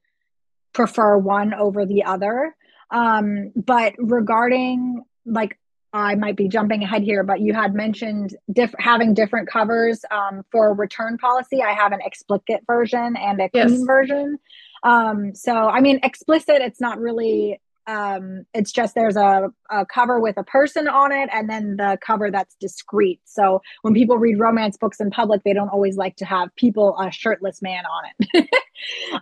[0.72, 2.54] prefer one over the other
[2.92, 5.58] um, but regarding like
[5.92, 10.42] I might be jumping ahead here, but you had mentioned diff- having different covers um,
[10.50, 11.62] for return policy.
[11.62, 13.82] I have an explicit version and a clean yes.
[13.82, 14.38] version.
[14.82, 20.20] Um, so, I mean, explicit, it's not really um, it's just there's a, a cover
[20.20, 23.20] with a person on it and then the cover that's discreet.
[23.24, 26.96] So when people read romance books in public they don't always like to have people
[26.98, 28.48] a shirtless man on it.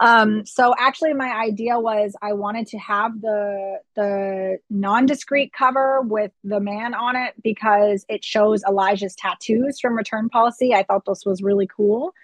[0.01, 6.31] Um, so actually my idea was i wanted to have the the non-discreet cover with
[6.45, 10.73] the man on it because it shows elijah's tattoos from return policy.
[10.73, 12.15] I thought this was really cool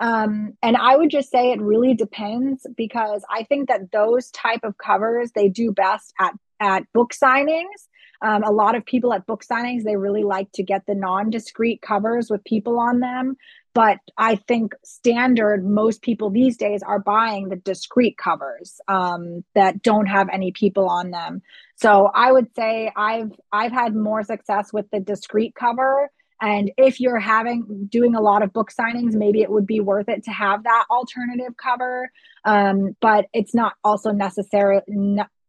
[0.00, 4.60] um, and I would just say it really depends because I think that those type
[4.64, 7.88] of covers they do best at at book signings.
[8.22, 11.80] Um, a lot of people at book signings they really like to get the non-discreet
[11.80, 13.36] covers with people on them.
[13.72, 19.82] But I think standard most people these days are buying the discreet covers um, that
[19.82, 21.42] don't have any people on them.
[21.76, 26.10] So I would say I've I've had more success with the discreet cover
[26.40, 30.08] and if you're having doing a lot of book signings, maybe it would be worth
[30.08, 32.10] it to have that alternative cover.
[32.44, 34.80] Um, but it's not also necessary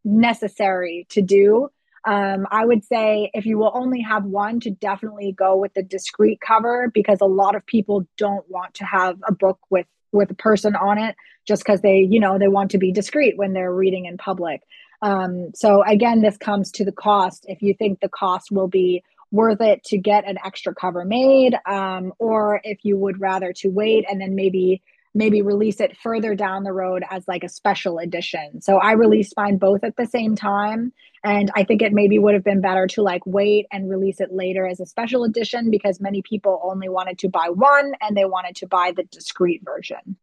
[0.04, 1.68] necessary to do.
[2.04, 5.82] Um, I would say if you will only have one, to definitely go with the
[5.82, 10.30] discreet cover because a lot of people don't want to have a book with with
[10.30, 13.52] a person on it just because they you know they want to be discreet when
[13.52, 14.62] they're reading in public.
[15.00, 17.44] Um, so again, this comes to the cost.
[17.48, 21.58] If you think the cost will be worth it to get an extra cover made
[21.66, 24.82] um, or if you would rather to wait and then maybe
[25.14, 28.62] maybe release it further down the road as like a special edition.
[28.62, 30.92] So i released mine both at the same time
[31.24, 34.32] and i think it maybe would have been better to like wait and release it
[34.32, 38.24] later as a special edition because many people only wanted to buy one and they
[38.24, 40.16] wanted to buy the discreet version.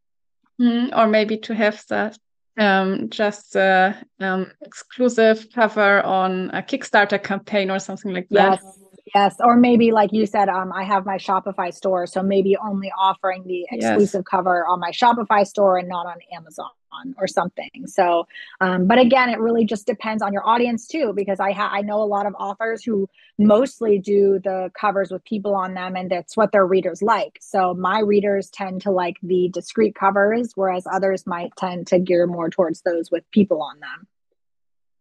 [0.62, 2.15] Mm, or maybe to have the
[2.60, 8.60] um, just a um, exclusive cover on a Kickstarter campaign or something like that.
[8.62, 8.80] Yes,
[9.15, 12.91] Yes, or maybe like you said, um, I have my Shopify store, so maybe only
[12.98, 14.30] offering the exclusive yes.
[14.30, 16.69] cover on my Shopify store and not on Amazon
[17.17, 17.69] or something.
[17.86, 18.28] So,
[18.62, 21.82] um, but again, it really just depends on your audience too, because I ha- I
[21.82, 26.10] know a lot of authors who mostly do the covers with people on them, and
[26.10, 27.38] that's what their readers like.
[27.41, 32.28] So my readers tend to like the discreet covers, whereas others might tend to gear
[32.28, 34.08] more towards those with people on them.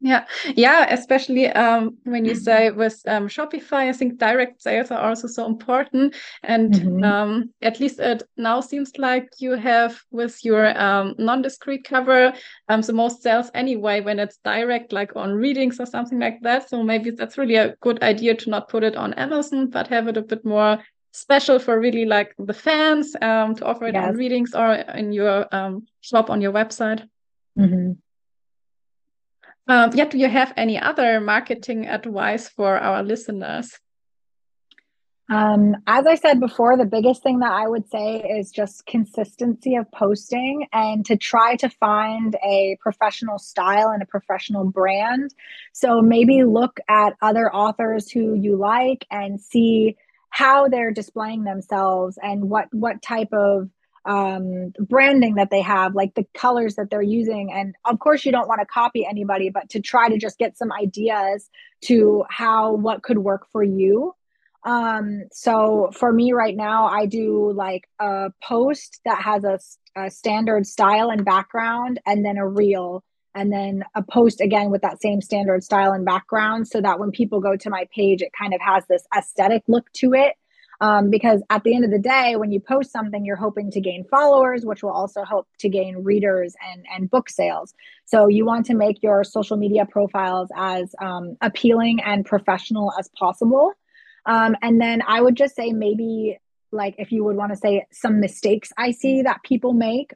[0.01, 5.01] Yeah, yeah, especially um, when you say with um, Shopify, I think direct sales are
[5.01, 6.15] also so important.
[6.45, 7.03] And mm-hmm.
[7.03, 12.33] um, at least it now seems like you have with your um, non-discreet cover
[12.69, 16.69] um, the most sales anyway when it's direct, like on readings or something like that.
[16.69, 20.07] So maybe that's really a good idea to not put it on Amazon, but have
[20.07, 20.79] it a bit more
[21.11, 24.07] special for really like the fans um, to offer it yes.
[24.07, 25.49] on readings or in your
[26.03, 27.03] shop on your website.
[27.59, 27.95] Mm-hmm.
[29.69, 33.79] Um, yeah, do you have any other marketing advice for our listeners?
[35.31, 39.75] Um, as I said before, the biggest thing that I would say is just consistency
[39.75, 45.35] of posting and to try to find a professional style and a professional brand.
[45.75, 49.99] So maybe look at other authors who you like and see
[50.31, 53.69] how they're displaying themselves and what what type of
[54.05, 57.53] um, branding that they have, like the colors that they're using.
[57.53, 60.57] And of course, you don't want to copy anybody, but to try to just get
[60.57, 61.51] some ideas
[61.83, 64.15] to how what could work for you.
[64.65, 69.59] Um, so for me right now, I do like a post that has a,
[69.95, 74.83] a standard style and background, and then a reel, and then a post again with
[74.83, 78.33] that same standard style and background, so that when people go to my page, it
[78.37, 80.35] kind of has this aesthetic look to it.
[80.81, 83.81] Um, because at the end of the day, when you post something, you're hoping to
[83.81, 87.75] gain followers, which will also help to gain readers and, and book sales.
[88.05, 93.11] So you want to make your social media profiles as um, appealing and professional as
[93.19, 93.73] possible.
[94.25, 96.39] Um, and then I would just say maybe
[96.71, 100.13] like if you would want to say some mistakes I see that people make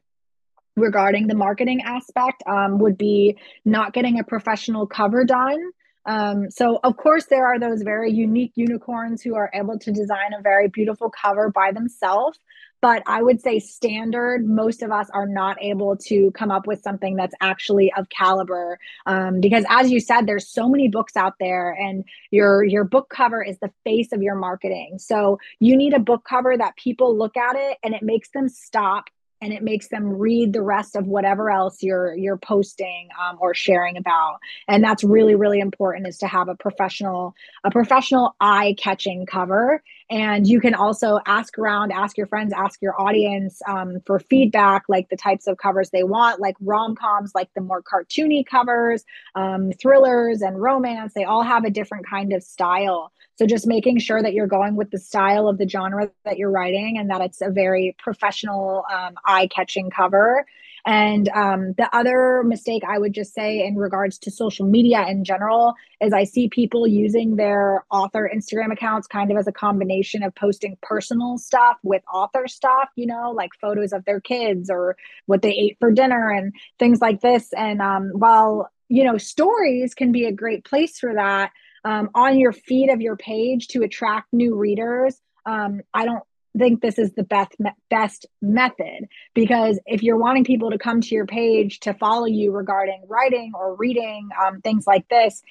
[0.76, 5.58] regarding the marketing aspect um, would be not getting a professional cover done.
[6.06, 10.34] Um, so, of course, there are those very unique unicorns who are able to design
[10.36, 12.38] a very beautiful cover by themselves.
[12.80, 16.82] But I would say, standard, most of us are not able to come up with
[16.82, 18.80] something that's actually of caliber.
[19.06, 23.08] Um, because, as you said, there's so many books out there, and your your book
[23.08, 24.98] cover is the face of your marketing.
[24.98, 28.48] So, you need a book cover that people look at it and it makes them
[28.48, 29.04] stop
[29.42, 33.52] and it makes them read the rest of whatever else you're you're posting um, or
[33.52, 34.38] sharing about.
[34.68, 37.34] And that's really really important is to have a professional
[37.64, 39.82] a professional eye catching cover.
[40.08, 44.84] And you can also ask around ask your friends ask your audience um, for feedback
[44.88, 49.72] like the types of covers they want like rom-coms like the more cartoony covers um,
[49.72, 51.12] thrillers and romance.
[51.14, 54.76] They all have a different kind of style so just making sure that you're going
[54.76, 58.84] with the style of the genre that you're writing and that it's a very professional,
[58.92, 60.46] um, eye catching cover.
[60.84, 65.24] And um, the other mistake I would just say in regards to social media in
[65.24, 70.22] general is I see people using their author Instagram accounts kind of as a combination
[70.22, 74.96] of posting personal stuff with author stuff, you know, like photos of their kids or
[75.26, 77.52] what they ate for dinner and things like this.
[77.52, 81.52] And um, while, you know, stories can be a great place for that,
[81.84, 85.20] um, on your feed of your page to attract new readers.
[85.46, 86.22] Um, I don't
[86.56, 87.54] think this is the best
[87.90, 92.52] best method because if you're wanting people to come to your page to follow you
[92.52, 95.42] regarding writing or reading um, things like this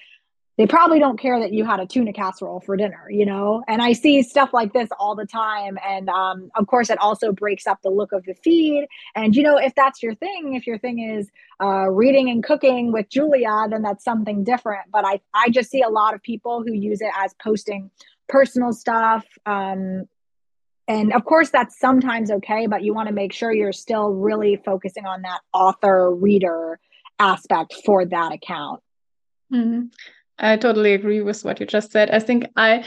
[0.58, 3.64] they probably don't care that you had a tuna casserole for dinner, you know?
[3.68, 5.78] And I see stuff like this all the time.
[5.88, 8.88] And um, of course, it also breaks up the look of the feed.
[9.16, 11.30] And, you know, if that's your thing, if your thing is
[11.64, 14.92] uh, reading and cooking with Julia, then that's something different.
[14.92, 17.90] But I, I just see a lot of people who use it as posting
[18.28, 19.26] personal stuff.
[19.46, 20.08] Um,
[20.88, 24.62] and of course, that's sometimes okay, but you want to make sure you're still really
[24.66, 26.78] focusing on that author reader
[27.20, 28.82] aspect for that account.
[29.54, 29.88] Mm-hmm.
[30.42, 32.10] I totally agree with what you just said.
[32.10, 32.84] I think I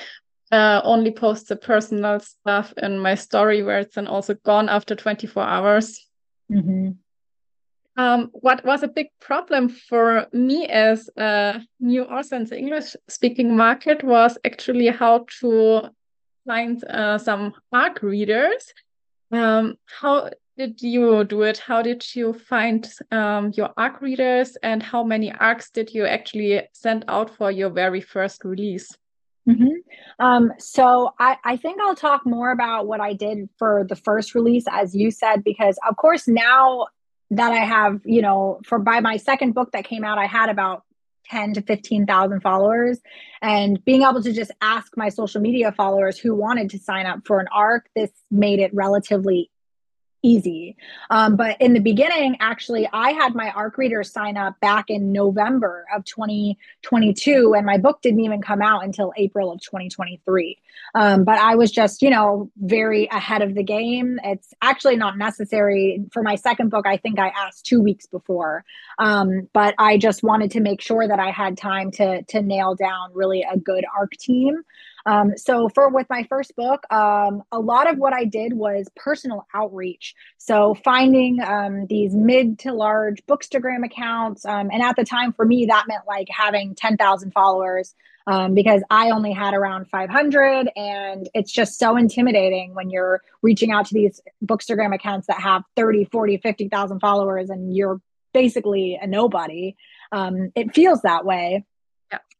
[0.51, 4.95] uh, only post the personal stuff in my story where it's then also gone after
[4.95, 6.05] 24 hours.
[6.51, 6.91] Mm-hmm.
[7.97, 12.97] Um, what was a big problem for me as a new author in the English
[13.09, 15.91] speaking market was actually how to
[16.45, 18.73] find uh, some ARC readers.
[19.31, 21.59] Um, how did you do it?
[21.59, 26.63] How did you find um, your ARC readers and how many ARCs did you actually
[26.73, 28.89] send out for your very first release?
[29.49, 30.25] Mm-hmm.
[30.25, 34.35] Um, so I, I think I'll talk more about what I did for the first
[34.35, 36.87] release, as you said, because of course now
[37.31, 40.49] that I have, you know, for by my second book that came out, I had
[40.49, 40.85] about
[41.27, 43.01] 10 to 15,000 followers
[43.43, 47.21] and being able to just ask my social media followers who wanted to sign up
[47.27, 49.51] for an arc this made it relatively
[50.25, 50.77] easy.
[51.11, 55.12] Um, but in the beginning, actually, I had my ARC reader sign up back in
[55.12, 60.59] November of 2022, and my book didn't even come out until April of 2023.
[60.95, 64.18] Um, but I was just, you know, very ahead of the game.
[64.25, 66.87] It's actually not necessary for my second book.
[66.87, 68.64] I think I asked two weeks before,
[68.99, 72.75] um, but I just wanted to make sure that I had time to to nail
[72.75, 74.62] down really a good ARC team.
[75.07, 78.89] Um, so for with my first book, um, a lot of what I did was
[78.97, 80.15] personal outreach.
[80.39, 85.45] So finding um, these mid to large bookstagram accounts, um, and at the time for
[85.45, 87.95] me that meant like having ten thousand followers.
[88.27, 93.71] Um, because I only had around 500 and it's just so intimidating when you're reaching
[93.71, 98.01] out to these bookstagram accounts that have 30 40 50,000 followers and you're
[98.33, 99.77] basically a nobody
[100.11, 101.67] um, it feels that way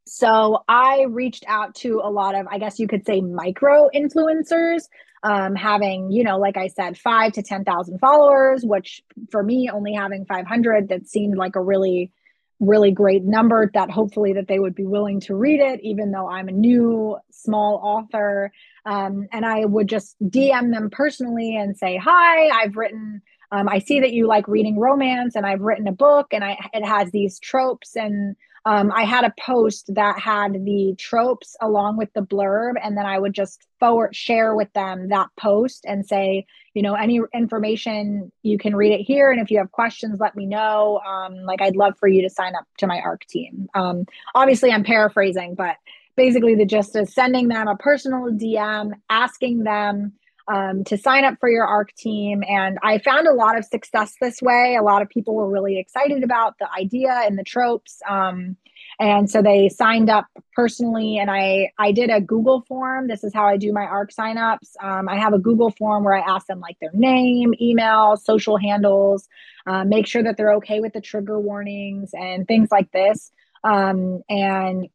[0.07, 4.83] So I reached out to a lot of, I guess you could say, micro influencers,
[5.23, 9.95] um, having, you know, like I said, five to 10,000 followers, which for me, only
[9.95, 12.13] having 500, that seemed like a really,
[12.61, 16.29] really great number that hopefully that they would be willing to read it, even though
[16.29, 18.53] I'm a new small author.
[18.85, 23.79] Um, and I would just DM them personally and say, hi, I've written um, I
[23.79, 27.13] see that you like reading romance, and I've written a book, and I it has
[27.13, 27.95] these tropes.
[27.95, 28.35] And
[28.67, 33.05] um, I had a post that had the tropes along with the blurb, and then
[33.05, 38.33] I would just forward share with them that post and say, you know, any information
[38.43, 41.01] you can read it here, and if you have questions, let me know.
[41.07, 43.69] Um, like I'd love for you to sign up to my ARC team.
[43.75, 45.77] Um, obviously, I'm paraphrasing, but
[46.17, 50.13] basically the gist is sending them a personal DM, asking them
[50.49, 52.43] um, to sign up for your ARC team.
[52.49, 54.77] And I found a lot of success this way.
[54.79, 58.01] A lot of people were really excited about the idea and the tropes.
[58.09, 58.57] Um,
[59.01, 63.09] and so they signed up personally and I, I did a Google form.
[63.09, 64.77] This is how I do my ARC signups.
[64.81, 68.57] Um, I have a Google form where I ask them like their name, email, social
[68.57, 69.29] handles,
[69.67, 73.33] uh, make sure that they're okay with the trigger warnings and things like this.
[73.65, 74.89] Um, and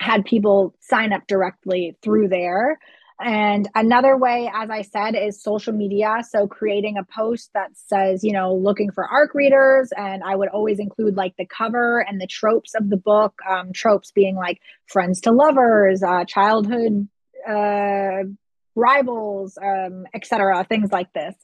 [0.00, 2.78] had people sign up directly through there.
[3.18, 6.18] And another way, as I said, is social media.
[6.28, 9.90] So creating a post that says, you know, looking for ARC readers.
[9.96, 13.72] And I would always include like the cover and the tropes of the book, um,
[13.72, 17.08] tropes being like friends to lovers, uh, childhood
[17.48, 18.24] uh,
[18.74, 21.34] rivals, um, etc., things like this.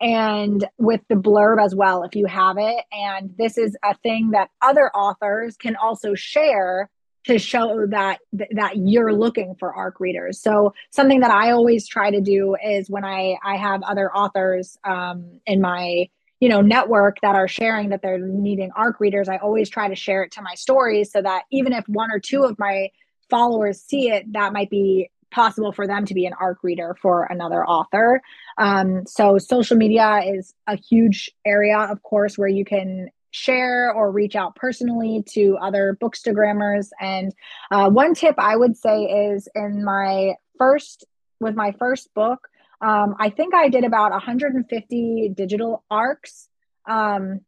[0.00, 2.84] And with the blurb as well, if you have it.
[2.92, 6.90] And this is a thing that other authors can also share
[7.26, 10.40] to show that that you're looking for arc readers.
[10.40, 14.76] So something that i always try to do is when i i have other authors
[14.84, 16.08] um, in my
[16.40, 19.94] you know network that are sharing that they're needing arc readers i always try to
[19.94, 22.88] share it to my stories so that even if one or two of my
[23.30, 27.24] followers see it that might be possible for them to be an arc reader for
[27.24, 28.22] another author.
[28.56, 34.12] Um, so social media is a huge area of course where you can share or
[34.12, 36.90] reach out personally to other bookstagrammers.
[37.00, 37.34] And
[37.72, 41.04] uh, one tip I would say is in my first,
[41.40, 42.46] with my first book,
[42.80, 46.48] um, I think I did about 150 digital arcs.
[46.86, 47.40] Um,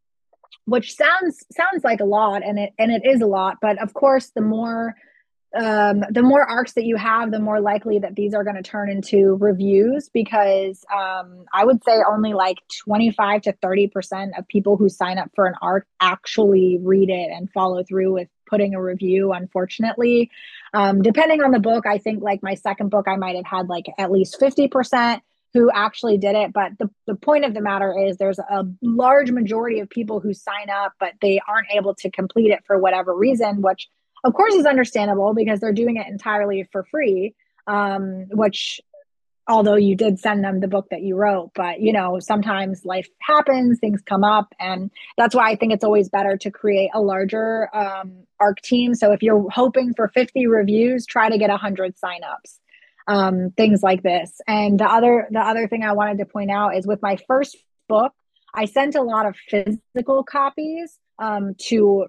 [0.64, 3.94] which sounds sounds like a lot and it and it is a lot but of
[3.94, 4.96] course the more
[5.56, 8.62] um, the more arcs that you have, the more likely that these are going to
[8.62, 14.76] turn into reviews because um, I would say only like 25 to 30% of people
[14.76, 18.82] who sign up for an arc actually read it and follow through with putting a
[18.82, 20.30] review, unfortunately.
[20.74, 23.68] Um, depending on the book, I think like my second book, I might have had
[23.68, 25.20] like at least 50%
[25.54, 26.52] who actually did it.
[26.52, 30.34] But the, the point of the matter is there's a large majority of people who
[30.34, 33.88] sign up, but they aren't able to complete it for whatever reason, which
[34.26, 37.34] of course is understandable because they're doing it entirely for free
[37.66, 38.80] um, which
[39.48, 43.08] although you did send them the book that you wrote but you know sometimes life
[43.20, 47.00] happens things come up and that's why i think it's always better to create a
[47.00, 48.94] larger um, arc team.
[48.94, 52.58] So if you're hoping for 50 reviews try to get 100 signups
[53.08, 54.40] um, things like this.
[54.48, 57.56] And the other the other thing i wanted to point out is with my first
[57.88, 58.12] book
[58.54, 62.06] i sent a lot of physical copies um, to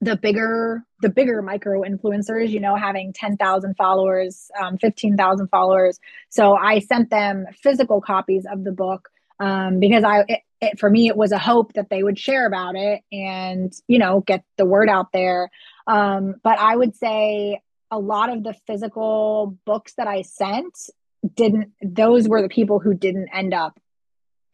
[0.00, 5.98] the bigger the bigger micro influencers you know having 10,000 followers um, 15,000 followers.
[6.28, 9.08] So i sent them physical copies of the book
[9.40, 12.46] um, because i it, it, for me it was a hope that they would share
[12.46, 15.50] about it and you know get the word out there.
[15.86, 20.90] Um, but i would say a lot of the physical books that i sent
[21.34, 23.78] didn't those were the people who didn't end up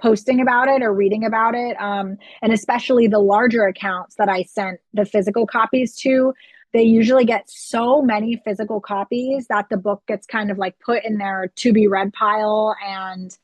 [0.02, 1.80] posting about it or reading about it.
[1.80, 6.34] Um, and especially the larger accounts that I sent the physical copies to,
[6.72, 11.04] they usually get so many physical copies that the book gets kind of like put
[11.04, 13.36] in their to be read pile and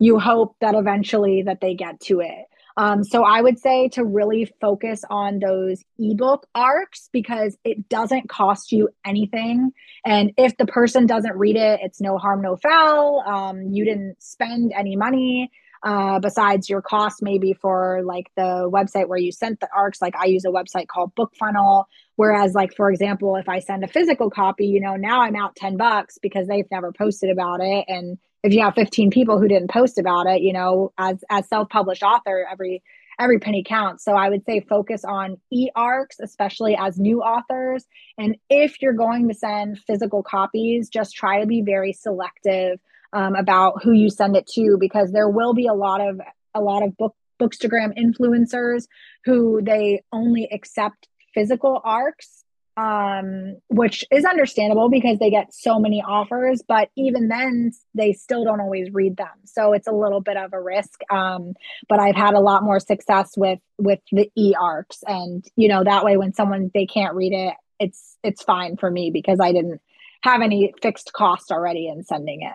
[0.00, 2.46] you hope that eventually that they get to it.
[2.76, 8.30] Um, so I would say to really focus on those ebook arcs because it doesn't
[8.30, 9.72] cost you anything.
[10.04, 13.22] And if the person doesn't read it, it's no harm, no foul.
[13.26, 15.50] Um, you didn't spend any money
[15.84, 20.14] uh, besides your cost maybe for like the website where you sent the arcs like
[20.16, 21.84] i use a website called bookfunnel.
[22.16, 25.56] Whereas like for example if i send a physical copy you know now i'm out
[25.56, 27.84] 10 bucks because they've never posted about it.
[27.88, 31.48] And if you have 15 people who didn't post about it you know as as
[31.48, 32.82] self-published author every
[33.18, 34.04] every penny counts.
[34.04, 37.86] So i would say focus on e-arcs especially as new authors.
[38.18, 42.78] And if you're going to send physical copies just try to be very selective
[43.12, 46.20] um, about who you send it to because there will be a lot of
[46.54, 48.86] a lot of book bookstagram influencers
[49.24, 52.42] who they only accept physical arcs
[52.76, 56.62] um, which is understandable because they get so many offers.
[56.66, 60.52] But even then, they still don't always read them, so it's a little bit of
[60.52, 61.00] a risk.
[61.10, 61.54] Um,
[61.88, 65.84] but I've had a lot more success with with the e arcs, and you know
[65.84, 69.52] that way when someone they can't read it, it's it's fine for me because I
[69.52, 69.80] didn't
[70.22, 72.52] have any fixed cost already in sending it.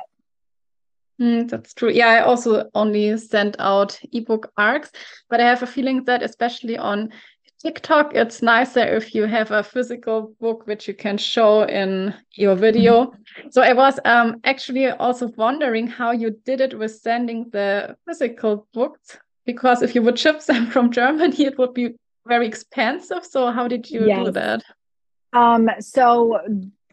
[1.20, 1.90] Mm, that's true.
[1.90, 4.92] Yeah, I also only send out ebook arcs,
[5.30, 7.12] but I have a feeling that especially on
[7.60, 12.56] TikTok, it's nicer if you have a physical book which you can show in your
[12.56, 13.06] video.
[13.06, 13.52] Mm -hmm.
[13.52, 18.68] So I was um, actually also wondering how you did it with sending the physical
[18.74, 21.96] books, because if you would ship them from Germany, it would be
[22.26, 23.22] very expensive.
[23.24, 24.26] So how did you yes.
[24.26, 24.62] do that?
[25.34, 26.40] Um, so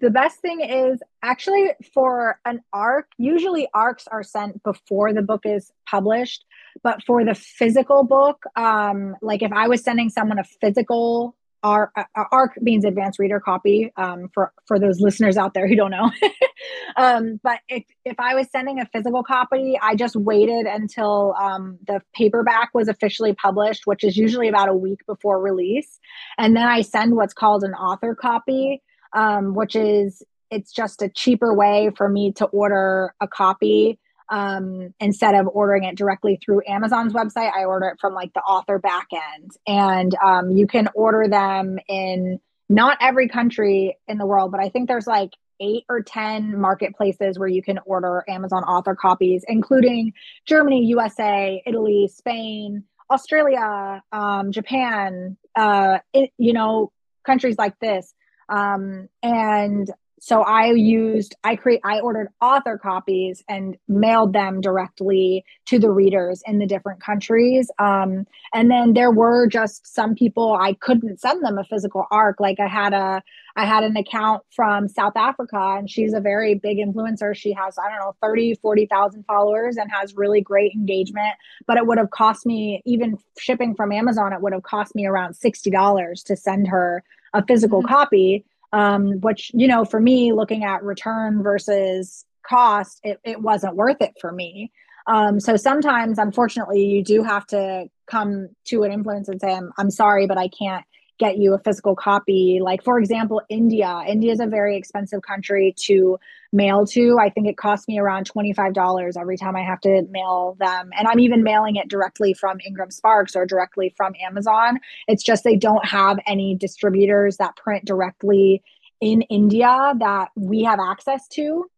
[0.04, 5.42] the best thing is actually for an arc, usually arcs are sent before the book
[5.44, 6.44] is published.
[6.82, 11.92] But for the physical book, um, like if I was sending someone a physical arc,
[12.30, 16.10] arc means advanced reader copy um, for for those listeners out there who don't know.
[16.98, 21.78] um, but if if I was sending a physical copy, I just waited until um,
[21.86, 25.98] the paperback was officially published, which is usually about a week before release,
[26.36, 28.82] and then I send what's called an author copy
[29.14, 33.98] um, which is it's just a cheaper way for me to order a copy
[34.30, 37.52] um, instead of ordering it directly through Amazon's website.
[37.52, 42.40] I order it from like the author backend, and um, you can order them in
[42.68, 47.38] not every country in the world, but I think there's like eight or 10 marketplaces
[47.38, 50.12] where you can order Amazon author copies, including
[50.46, 56.90] Germany, USA, Italy, Spain, Australia, um, Japan, uh, it, you know,
[57.24, 58.14] countries like this.
[58.48, 59.90] Um, and
[60.24, 65.90] so I used, I create, I ordered author copies and mailed them directly to the
[65.90, 67.70] readers in the different countries.
[67.78, 72.40] Um, and then there were just some people I couldn't send them a physical arc.
[72.40, 73.22] Like I had a,
[73.54, 77.36] I had an account from South Africa and she's a very big influencer.
[77.36, 81.34] She has, I don't know, 30, 40,000 followers and has really great engagement.
[81.66, 85.04] But it would have cost me, even shipping from Amazon, it would have cost me
[85.04, 87.04] around $60 to send her
[87.34, 87.94] a physical mm-hmm.
[87.94, 93.76] copy um, which you know for me looking at return versus cost it, it wasn't
[93.76, 94.72] worth it for me
[95.06, 99.70] um, so sometimes unfortunately you do have to come to an influence and say I'm,
[99.76, 100.84] I'm sorry but i can't
[101.18, 102.60] get you a physical copy.
[102.62, 104.02] Like, for example, India.
[104.06, 106.18] India is a very expensive country to
[106.52, 107.18] mail to.
[107.20, 110.90] I think it costs me around $25 every time I have to mail them.
[110.98, 114.80] And I'm even mailing it directly from Ingram Sparks or directly from Amazon.
[115.06, 118.62] It's just they don't have any distributors that print directly
[119.00, 121.70] in India that we have access to.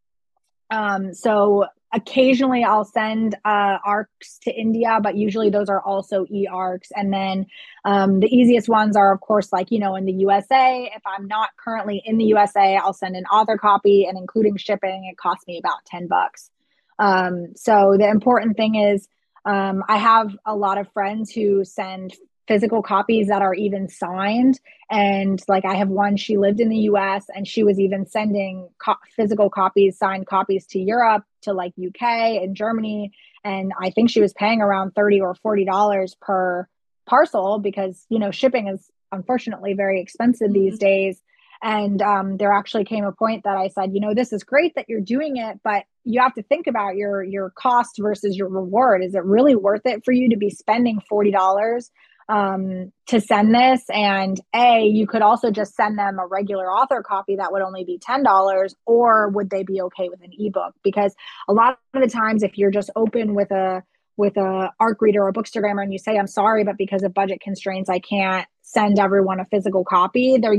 [0.71, 6.47] Um, so occasionally I'll send uh, arcs to India, but usually those are also e
[6.51, 6.89] arcs.
[6.95, 7.47] And then
[7.85, 10.91] um, the easiest ones are, of course, like, you know, in the USA.
[10.95, 15.09] If I'm not currently in the USA, I'll send an author copy and including shipping,
[15.11, 16.51] it costs me about 10 bucks.
[16.99, 19.07] Um, so the important thing is,
[19.45, 22.15] um, I have a lot of friends who send
[22.47, 24.61] physical copies that are even signed.
[24.91, 28.69] And like i have one she lived in the us and she was even sending
[28.79, 33.13] co- physical copies signed copies to europe to like uk and germany.
[33.45, 36.69] And i think she was paying around 30 or 40 dollars per
[37.07, 40.55] parcel because you know shipping is unfortunately very expensive mm-hmm.
[40.55, 41.23] these days.
[41.63, 44.75] And um, there actually came a point that i said you know this is great
[44.77, 48.49] that you're doing it but you have to think about your your cost versus your
[48.49, 49.03] reward.
[49.03, 51.91] Is it really worth it for you to be spending $40
[52.29, 53.83] um, to send this.
[53.89, 57.85] And A, you could also just send them a regular author copy that would only
[57.85, 60.75] be $10, or would they be okay with an ebook?
[60.83, 61.15] Because
[61.49, 63.83] a lot of the times, if you're just open with a
[64.19, 67.39] with a arc reader or bookstagrammer and you say i'm sorry but because of budget
[67.39, 70.57] constraints i can't send everyone a physical copy they're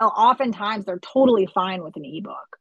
[0.00, 2.56] oftentimes they're totally fine with an ebook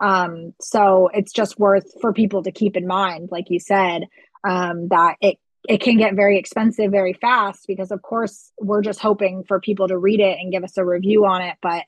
[0.00, 4.04] um, so it's just worth for people to keep in mind like you said
[4.48, 5.38] um, that it
[5.68, 9.86] it can get very expensive very fast because of course we're just hoping for people
[9.88, 11.56] to read it and give us a review on it.
[11.62, 11.84] But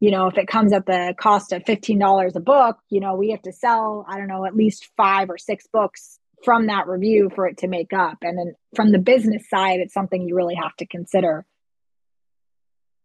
[0.00, 3.30] you know if it comes at the cost of $15 a book you know we
[3.30, 7.30] have to sell i don't know at least five or six books from that review
[7.34, 8.18] for it to make up.
[8.22, 11.46] And then from the business side it's something you really have to consider.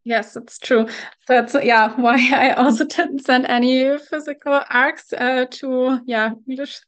[0.04, 0.88] Yes, it's true.
[1.28, 6.80] That's yeah why I also didn't send any physical arcs uh, to yeah English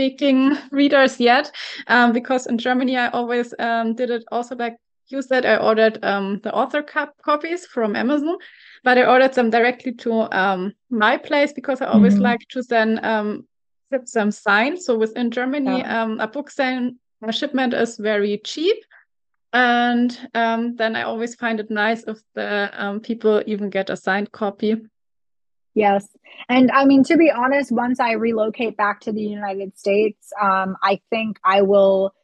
[0.00, 1.52] speaking readers yet,
[1.86, 4.76] um, because in Germany I always um, did it also like
[5.08, 5.44] you said.
[5.44, 6.82] I ordered um, the author
[7.22, 8.36] copies from Amazon,
[8.84, 12.30] but I ordered them directly to um, my place because I always mm -hmm.
[12.30, 13.46] like to then um,
[13.90, 14.78] get them signed.
[14.78, 16.04] So within Germany, yeah.
[16.04, 18.76] Um, a book sign a shipment is very cheap.
[19.52, 23.96] And um, then I always find it nice if the um, people even get a
[23.96, 24.76] signed copy.
[25.80, 26.06] Yes.
[26.48, 30.76] And I mean, to be honest, once I relocate back to the United States, um,
[30.82, 32.14] I think I will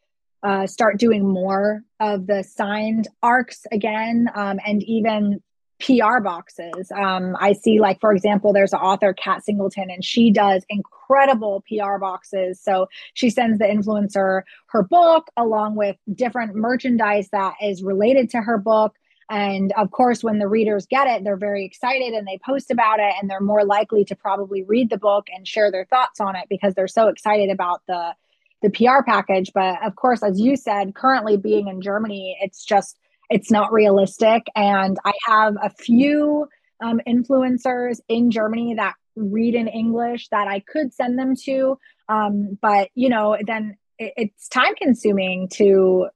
[0.42, 5.42] uh, start doing more of the signed arcs again um, and even
[5.80, 6.90] PR boxes.
[6.94, 11.64] Um, I see, like, for example, there's an author, Kat Singleton, and she does incredible
[11.68, 12.60] PR boxes.
[12.60, 18.38] So she sends the influencer her book along with different merchandise that is related to
[18.38, 18.96] her book.
[19.28, 23.00] And of course, when the readers get it, they're very excited and they post about
[23.00, 26.36] it, and they're more likely to probably read the book and share their thoughts on
[26.36, 28.14] it because they're so excited about the
[28.62, 29.50] the PR package.
[29.54, 32.98] But of course, as you said, currently being in Germany, it's just
[33.30, 34.46] it's not realistic.
[34.54, 36.48] And I have a few
[36.82, 41.78] um, influencers in Germany that read in English that I could send them to.
[42.08, 46.08] Um, but, you know, then it, it's time consuming to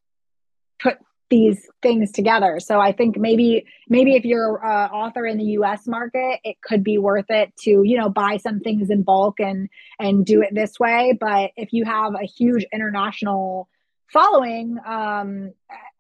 [0.81, 0.99] put
[1.31, 2.61] these things together.
[2.61, 6.85] So I think maybe maybe if you're an author in the US market, it could
[6.85, 9.69] be worth it to, you know, buy some things in bulk and
[9.99, 13.69] and do it this way, but if you have a huge international
[14.13, 15.53] following um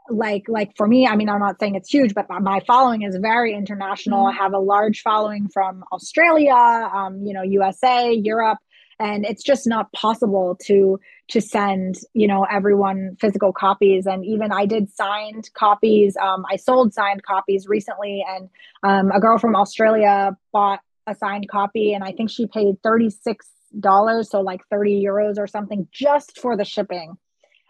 [0.08, 3.16] like like for me i mean i'm not saying it's huge but my following is
[3.16, 4.38] very international mm-hmm.
[4.38, 8.58] i have a large following from australia um, you know usa europe
[9.00, 14.06] and it's just not possible to to send you know everyone physical copies.
[14.06, 18.48] And even i did signed copies um, i sold signed copies recently and
[18.82, 23.46] um, a girl from australia bought a signed copy and i think she paid 36
[23.78, 27.16] dollars so like 30 euros or something just for the shipping.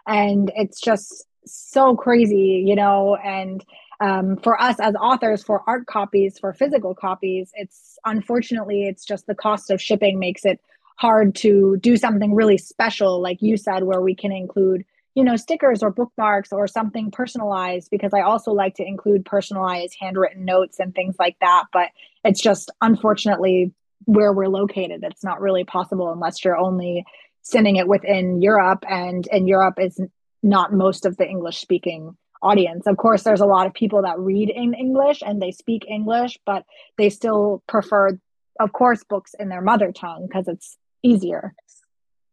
[0.07, 3.65] And it's just so crazy, you know, and
[4.01, 9.27] um, for us as authors for arc copies for physical copies it's unfortunately it's just
[9.27, 10.59] the cost of shipping makes it
[11.01, 14.85] hard to do something really special like you said where we can include
[15.15, 19.97] you know stickers or bookmarks or something personalized because i also like to include personalized
[19.99, 21.89] handwritten notes and things like that but
[22.25, 23.73] it's just unfortunately
[24.05, 27.05] where we're located it's not really possible unless you're only
[27.43, 29.99] sending it within europe and and europe is
[30.43, 32.87] not most of the English speaking audience.
[32.87, 36.39] Of course, there's a lot of people that read in English and they speak English,
[36.47, 36.65] but
[36.97, 38.19] they still prefer,
[38.59, 41.55] of course, books in their mother tongue because it's easier.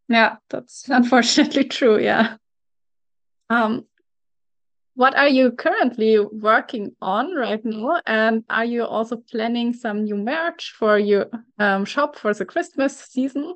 [0.09, 1.99] Yeah, that's unfortunately true.
[1.99, 2.37] Yeah.
[3.49, 3.85] Um,
[4.95, 8.01] what are you currently working on right now?
[8.07, 11.27] And are you also planning some new merch for your
[11.59, 13.53] um, shop for the Christmas season?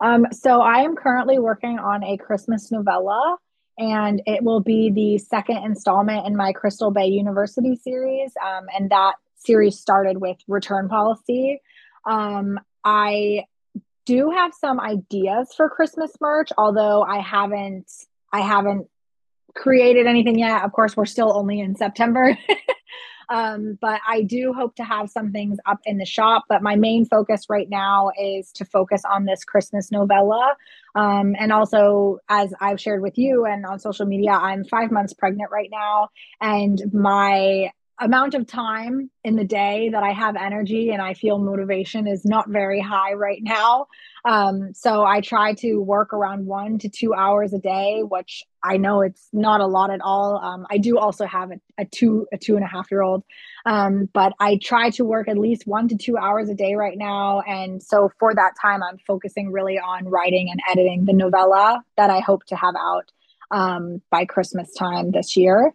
[0.00, 3.36] Um, so I am currently working on a Christmas novella,
[3.78, 8.32] and it will be the second installment in my Crystal Bay University series.
[8.40, 11.60] Um, and that series started with return policy.
[12.06, 13.44] Um, I
[14.06, 17.90] do have some ideas for Christmas merch, although I haven't
[18.32, 18.88] I haven't
[19.54, 20.64] created anything yet.
[20.64, 22.36] Of course, we're still only in September.
[23.32, 26.44] Um, but I do hope to have some things up in the shop.
[26.50, 30.54] But my main focus right now is to focus on this Christmas novella.
[30.94, 35.14] Um, and also, as I've shared with you and on social media, I'm five months
[35.14, 36.08] pregnant right now.
[36.42, 37.70] And my
[38.00, 42.24] amount of time in the day that I have energy and I feel motivation is
[42.24, 43.86] not very high right now.
[44.24, 48.76] Um, so I try to work around one to two hours a day, which I
[48.76, 50.38] know it's not a lot at all.
[50.42, 53.24] Um, I do also have a, a, two a two and a half year old,
[53.66, 56.96] um, but I try to work at least one to two hours a day right
[56.96, 57.40] now.
[57.42, 62.10] And so for that time, I'm focusing really on writing and editing the novella that
[62.10, 63.12] I hope to have out
[63.50, 65.72] um, by Christmas time this year.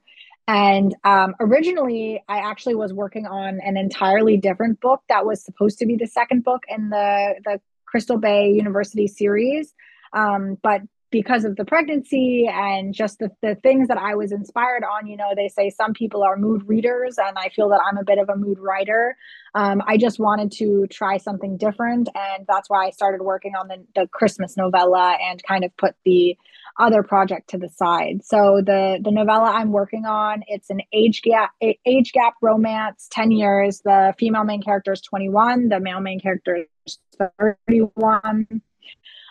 [0.48, 5.78] And um, originally, I actually was working on an entirely different book that was supposed
[5.80, 9.74] to be the second book in the the Crystal Bay University series.
[10.14, 14.84] Um, but because of the pregnancy and just the, the things that I was inspired
[14.84, 17.98] on, you know, they say some people are mood readers, and I feel that I'm
[17.98, 19.16] a bit of a mood writer.
[19.56, 23.68] Um, I just wanted to try something different, and that's why I started working on
[23.68, 26.38] the, the Christmas novella and kind of put the
[26.80, 28.24] other project to the side.
[28.24, 33.32] So the the novella I'm working on, it's an age gap age gap romance, 10
[33.32, 33.82] years.
[33.84, 37.00] The female main character is 21, the male main character is
[37.48, 38.62] 31.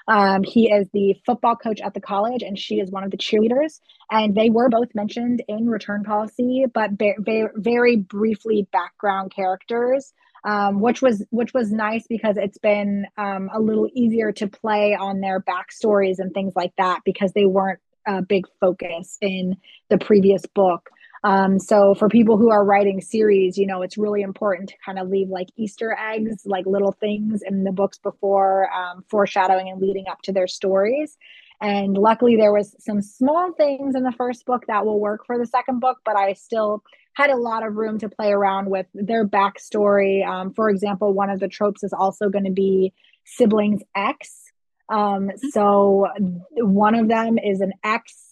[0.09, 3.16] Um, he is the football coach at the college, and she is one of the
[3.16, 3.80] cheerleaders.
[4.11, 10.12] And they were both mentioned in return policy, but very, very briefly background characters
[10.46, 14.94] um, which was which was nice because it's been um, a little easier to play
[14.94, 19.57] on their backstories and things like that because they weren't a big focus in
[19.90, 20.88] the previous book.
[21.27, 24.97] Um, so for people who are writing series, you know, it's really important to kind
[24.97, 29.83] of leave like Easter eggs, like little things in the books before um, foreshadowing and
[29.83, 31.18] leading up to their stories.
[31.61, 35.37] And luckily, there was some small things in the first book that will work for
[35.37, 38.87] the second book, but I still had a lot of room to play around with
[38.95, 40.24] their backstory.
[40.24, 42.93] Um, for example, one of the tropes is also going to be
[43.24, 44.45] siblings ex.
[44.89, 45.49] Um, mm-hmm.
[45.49, 46.07] so
[46.53, 48.26] one of them is an ex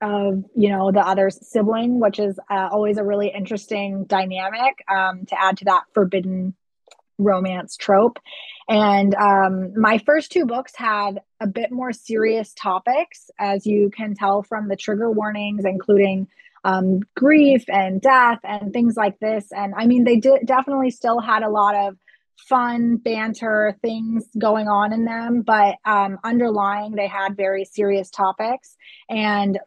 [0.00, 5.26] of you know the other sibling, which is uh, always a really interesting dynamic um,
[5.26, 6.54] to add to that forbidden
[7.18, 8.18] romance trope.
[8.68, 14.14] And um, my first two books had a bit more serious topics, as you can
[14.14, 16.28] tell from the trigger warnings, including
[16.64, 19.46] um, grief and death and things like this.
[19.52, 21.96] And I mean, they did definitely still had a lot of
[22.48, 28.76] fun banter things going on in them, but um, underlying, they had very serious topics.
[29.08, 29.58] And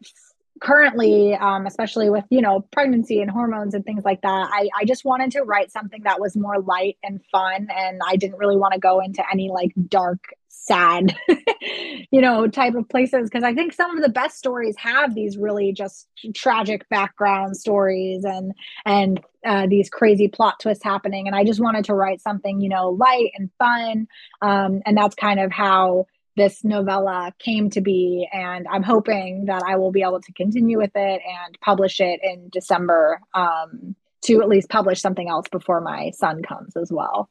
[0.62, 4.84] currently um, especially with you know pregnancy and hormones and things like that I, I
[4.84, 8.56] just wanted to write something that was more light and fun and i didn't really
[8.56, 10.20] want to go into any like dark
[10.54, 11.16] sad
[12.10, 15.36] you know type of places because i think some of the best stories have these
[15.36, 18.52] really just tragic background stories and
[18.84, 22.68] and uh, these crazy plot twists happening and i just wanted to write something you
[22.68, 24.06] know light and fun
[24.42, 28.28] um, and that's kind of how this novella came to be.
[28.32, 32.20] And I'm hoping that I will be able to continue with it and publish it
[32.22, 37.28] in December um, to at least publish something else before my son comes as well.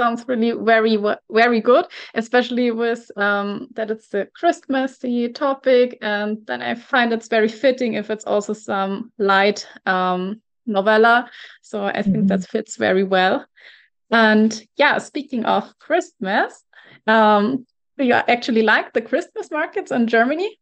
[0.00, 0.96] Sounds really very
[1.30, 1.84] very good,
[2.14, 7.94] especially with um, that it's the Christmassy topic, and then I find it's very fitting
[7.94, 11.30] if it's also some light um, novella.
[11.60, 12.28] So I think mm -hmm.
[12.28, 13.44] that fits very well.
[14.10, 16.64] And yeah, speaking of Christmas,
[17.06, 20.58] um, do you actually like the Christmas markets in Germany?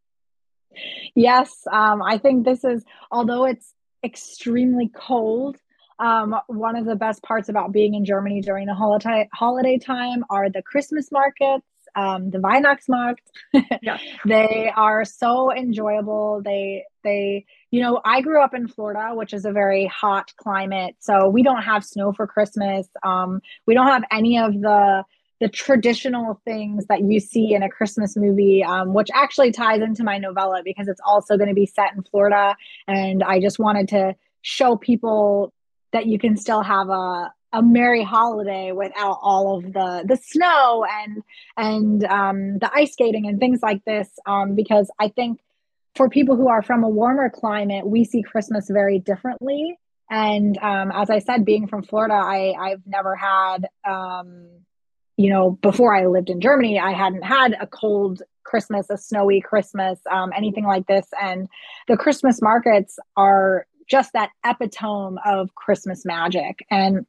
[1.15, 5.57] Yes, um, I think this is, although it's extremely cold,
[5.99, 10.25] um, one of the best parts about being in Germany during the holiday holiday time
[10.31, 13.17] are the Christmas markets, um, the Weihnachtsmarkt.
[13.83, 13.99] yeah.
[14.25, 16.41] They are so enjoyable.
[16.45, 20.97] They they you know I grew up in Florida, which is a very hot climate,
[21.01, 22.89] so we don't have snow for Christmas.
[23.03, 25.05] Um, we don't have any of the
[25.41, 30.03] the traditional things that you see in a Christmas movie, um, which actually ties into
[30.03, 32.57] my novella because it's also going to be set in Florida.
[32.89, 35.53] And I just wanted to show people
[35.93, 40.85] that you can still have a, a merry holiday without all of the the snow
[40.91, 41.23] and
[41.57, 45.41] and um, the ice skating and things like this um, because I think
[45.95, 49.79] for people who are from a warmer climate we see Christmas very differently
[50.11, 54.49] and um, as I said being from Florida I I've never had um,
[55.19, 59.41] you know, before I lived in Germany, I hadn't had a cold Christmas, a snowy
[59.41, 61.07] Christmas, um, anything like this.
[61.21, 61.49] And
[61.89, 66.65] the Christmas markets are just that epitome of Christmas magic.
[66.71, 67.07] And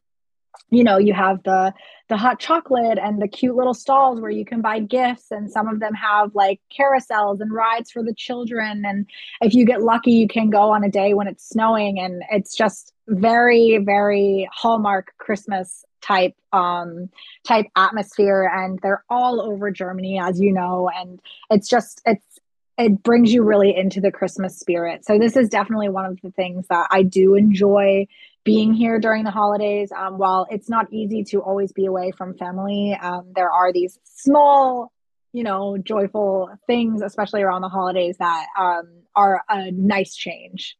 [0.71, 1.73] you know you have the
[2.09, 5.67] the hot chocolate and the cute little stalls where you can buy gifts and some
[5.67, 8.83] of them have like carousels and rides for the children.
[8.85, 9.05] And
[9.41, 12.55] if you get lucky you can go on a day when it's snowing and it's
[12.55, 17.09] just very very hallmark christmas type um
[17.45, 18.51] type atmosphere.
[18.53, 20.89] And they're all over germany as you know.
[20.93, 21.19] And
[21.49, 22.39] it's just it's
[22.79, 25.05] it brings you really into the christmas spirit.
[25.05, 28.07] So this is definitely one of the things that i do enjoy
[28.45, 29.91] being here during the holidays.
[29.91, 33.99] Um, while it's not easy to always be away from family um, there are these
[34.03, 34.91] small
[35.33, 40.77] you know joyful things especially around the holidays that um, are a nice change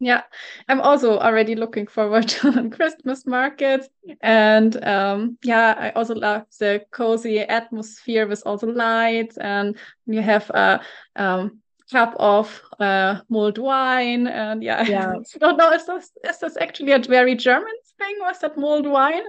[0.00, 0.22] yeah,
[0.68, 3.88] I'm also already looking forward to Christmas markets.
[4.20, 9.36] And um, yeah, I also love the cozy atmosphere with all the lights.
[9.38, 9.76] And
[10.06, 10.80] you have a
[11.16, 14.26] um, cup of uh, mulled wine.
[14.26, 15.14] And yeah, yeah.
[15.34, 18.16] I don't know, is this, is this actually a very German thing?
[18.20, 19.24] Was that mulled wine?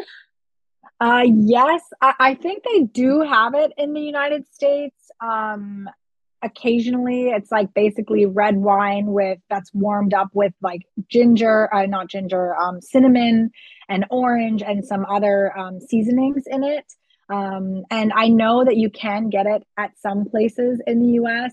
[0.99, 5.11] Uh, yes, I, I think they do have it in the United States.
[5.20, 5.89] Um,
[6.45, 12.07] occasionally it's like basically red wine with that's warmed up with like ginger uh, not
[12.07, 13.49] ginger um, cinnamon
[13.89, 16.85] and orange and some other um, seasonings in it
[17.29, 21.51] um, and i know that you can get it at some places in the us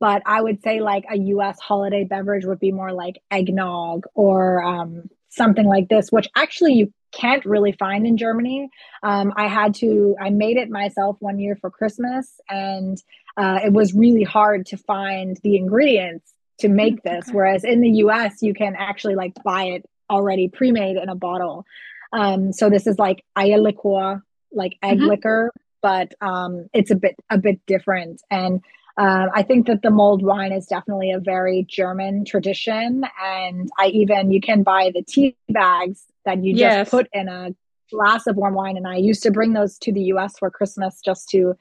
[0.00, 4.62] but i would say like a us holiday beverage would be more like eggnog or
[4.62, 8.70] um, something like this which actually you can't really find in Germany.
[9.02, 12.98] Um, I had to, I made it myself one year for Christmas, and
[13.36, 17.28] uh, it was really hard to find the ingredients to make this.
[17.30, 21.14] Whereas in the US, you can actually like buy it already pre made in a
[21.14, 21.64] bottle.
[22.12, 24.22] Um, so this is like Eierlikör,
[24.52, 25.08] like egg mm-hmm.
[25.08, 28.22] liquor, but um, it's a bit a bit different.
[28.30, 28.60] And
[28.98, 33.86] uh, I think that the mulled wine is definitely a very German tradition, and I
[33.86, 36.82] even you can buy the tea bags that you yes.
[36.82, 37.54] just put in a
[37.90, 38.76] glass of warm wine.
[38.76, 41.56] And I used to bring those to the US for Christmas just to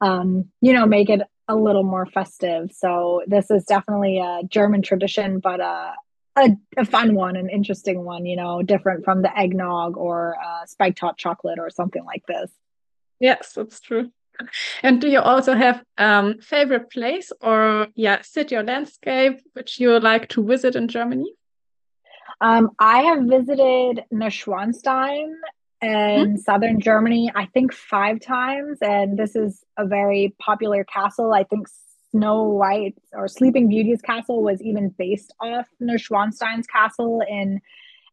[0.00, 2.70] um, you know, make it a little more festive.
[2.72, 5.94] So this is definitely a German tradition, but a,
[6.36, 10.66] a, a fun one, an interesting one, you know, different from the eggnog or uh,
[10.66, 12.50] spiked hot chocolate or something like this.
[13.18, 14.10] Yes, that's true.
[14.82, 19.98] And do you also have um favorite place or yeah, city or landscape which you
[20.00, 21.30] like to visit in Germany?
[22.40, 25.34] Um, I have visited Neuschwanstein
[25.82, 26.36] in mm-hmm.
[26.36, 31.32] southern Germany, I think five times, and this is a very popular castle.
[31.32, 31.68] I think
[32.10, 37.60] Snow White or Sleeping Beauty's castle was even based off Neuschwanstein's castle in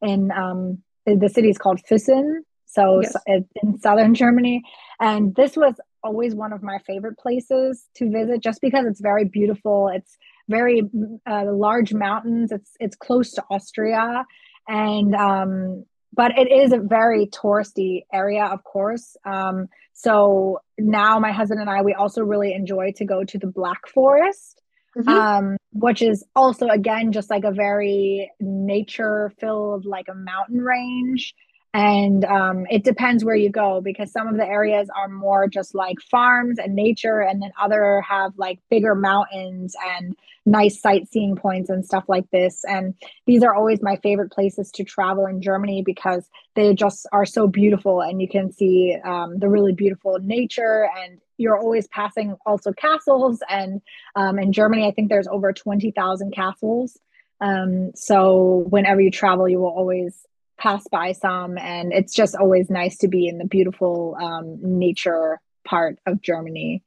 [0.01, 3.15] in um, the city is called Füssen, so yes.
[3.63, 4.61] in southern Germany.
[4.99, 9.26] And this was always one of my favorite places to visit, just because it's very
[9.26, 9.89] beautiful.
[9.93, 10.84] It's very
[11.26, 12.51] uh, large mountains.
[12.51, 14.26] It's it's close to Austria,
[14.68, 19.18] and um, but it is a very touristy area, of course.
[19.26, 23.47] Um, so now my husband and I we also really enjoy to go to the
[23.47, 24.62] Black Forest,
[24.97, 25.10] mm-hmm.
[25.10, 31.34] um, which is also again just like a very nature filled like a mountain range
[31.78, 35.75] and um, it depends where you go because some of the areas are more just
[35.75, 40.15] like farms and nature and then other have like bigger mountains and
[40.47, 42.65] nice sightseeing points and stuff like this.
[42.67, 42.95] And
[43.28, 47.45] these are always my favorite places to travel in germany because they just are so
[47.45, 52.71] beautiful and you can see um, the really beautiful nature and you're always passing also
[52.73, 53.43] castles.
[53.51, 53.84] And
[54.15, 56.97] um, in germany i think there's over 20000 castles.
[57.39, 60.25] Um, so whenever you travel you will always
[60.68, 65.39] pass by some and it's just always nice to be in the beautiful um, nature
[65.63, 66.84] part of germany.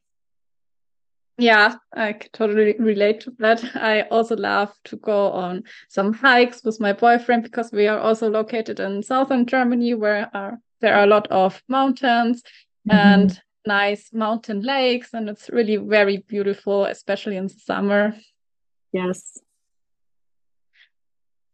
[1.39, 3.64] Yeah i totally relate to that.
[3.74, 8.28] I also love to go on some hikes with my boyfriend because we are also
[8.28, 12.97] located in southern germany where are, there are a lot of mountains mm-hmm.
[12.97, 18.14] and nice mountain lakes and it's really very beautiful especially in the summer.
[18.93, 19.39] Yes.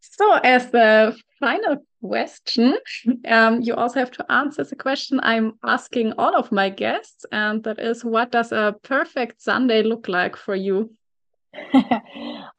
[0.01, 2.77] So as the final question.
[3.27, 7.63] Um, you also have to answer the question I'm asking all of my guests, and
[7.63, 10.91] that is what does a perfect Sunday look like for you?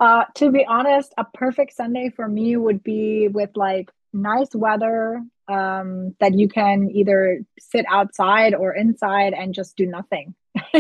[0.01, 5.23] uh, to be honest, a perfect Sunday for me would be with like nice weather
[5.49, 10.35] um, that you can either sit outside or inside and just do nothing.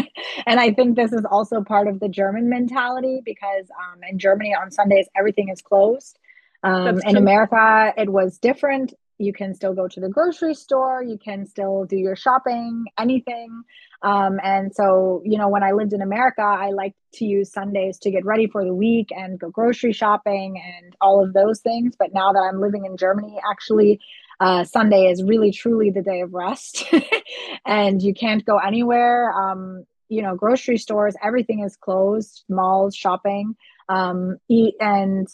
[0.46, 4.54] and I think this is also part of the German mentality because um, in Germany
[4.54, 6.18] on Sundays, everything is closed.
[6.62, 8.94] Um, in America, it was different.
[9.18, 13.62] You can still go to the grocery store, you can still do your shopping, anything.
[14.02, 17.98] Um, and so, you know, when I lived in America, I liked to use Sundays
[18.00, 21.96] to get ready for the week and go grocery shopping and all of those things.
[21.98, 24.00] But now that I'm living in Germany, actually,
[24.38, 26.84] uh, Sunday is really truly the day of rest,
[27.66, 29.32] and you can't go anywhere.
[29.32, 33.56] Um, you know, grocery stores, everything is closed, malls, shopping.
[33.88, 35.26] Um, eat, and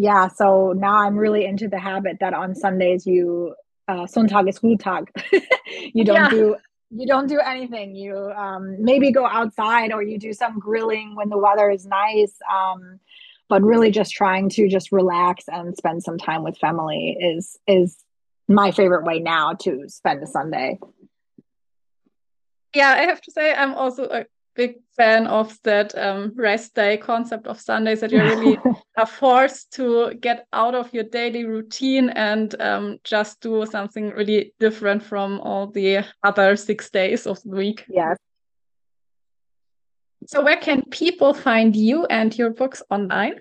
[0.00, 3.54] yeah, so now I'm really into the habit that on Sundays you
[3.86, 5.08] uh, Sonntag is Ruhetag.
[5.92, 6.30] you don't yeah.
[6.30, 6.56] do
[6.90, 7.94] you don't do anything.
[7.94, 12.34] You um, maybe go outside or you do some grilling when the weather is nice.
[12.50, 12.98] Um,
[13.50, 18.02] but really, just trying to just relax and spend some time with family is is
[18.48, 20.78] my favorite way now to spend a Sunday.
[22.74, 24.24] Yeah, I have to say I'm also a
[24.54, 28.58] big fan of that um, rest day concept of Sundays that you really
[28.96, 34.52] are forced to get out of your daily routine and um, just do something really
[34.58, 37.84] different from all the other six days of the week.
[37.88, 38.16] Yes.
[40.26, 43.40] So, where can people find you and your books online?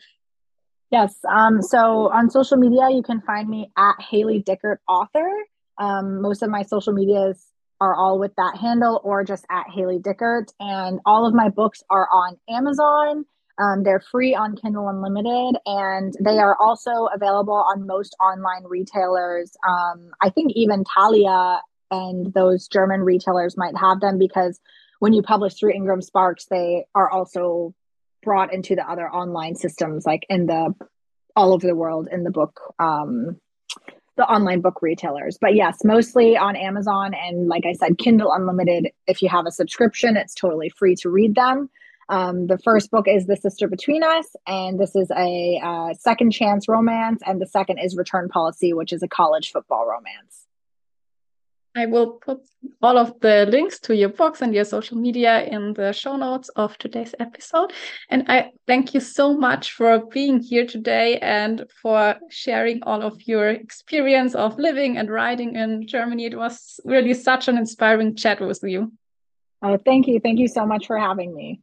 [0.92, 1.14] Yes.
[1.30, 5.30] Um, so, on social media, you can find me at Hailey Dickert Author.
[5.78, 7.46] Um, most of my social media is
[7.82, 10.52] are all with that handle or just at Hailey Dickert.
[10.60, 13.26] And all of my books are on Amazon.
[13.58, 19.52] Um, they're free on Kindle Unlimited, and they are also available on most online retailers.
[19.68, 21.62] Um, I think even Thalia
[21.92, 24.62] and those German retailers might have them because
[25.00, 27.74] when you publish through Ingram Sparks, they are also
[28.24, 30.74] brought into the other online systems, like in the
[31.36, 33.40] all over the world in the book um,
[34.20, 35.38] the online book retailers.
[35.40, 37.14] But yes, mostly on Amazon.
[37.14, 38.92] And like I said, Kindle Unlimited.
[39.08, 41.70] If you have a subscription, it's totally free to read them.
[42.10, 46.32] Um, the first book is The Sister Between Us, and this is a uh, second
[46.32, 47.22] chance romance.
[47.26, 50.39] And the second is Return Policy, which is a college football romance.
[51.76, 52.40] I will put
[52.82, 56.50] all of the links to your books and your social media in the show notes
[56.50, 57.74] of today's episode.
[58.10, 63.22] And I thank you so much for being here today and for sharing all of
[63.28, 66.26] your experience of living and writing in Germany.
[66.26, 68.92] It was really such an inspiring chat with you.
[69.62, 70.20] Oh, thank you.
[70.20, 71.62] Thank you so much for having me.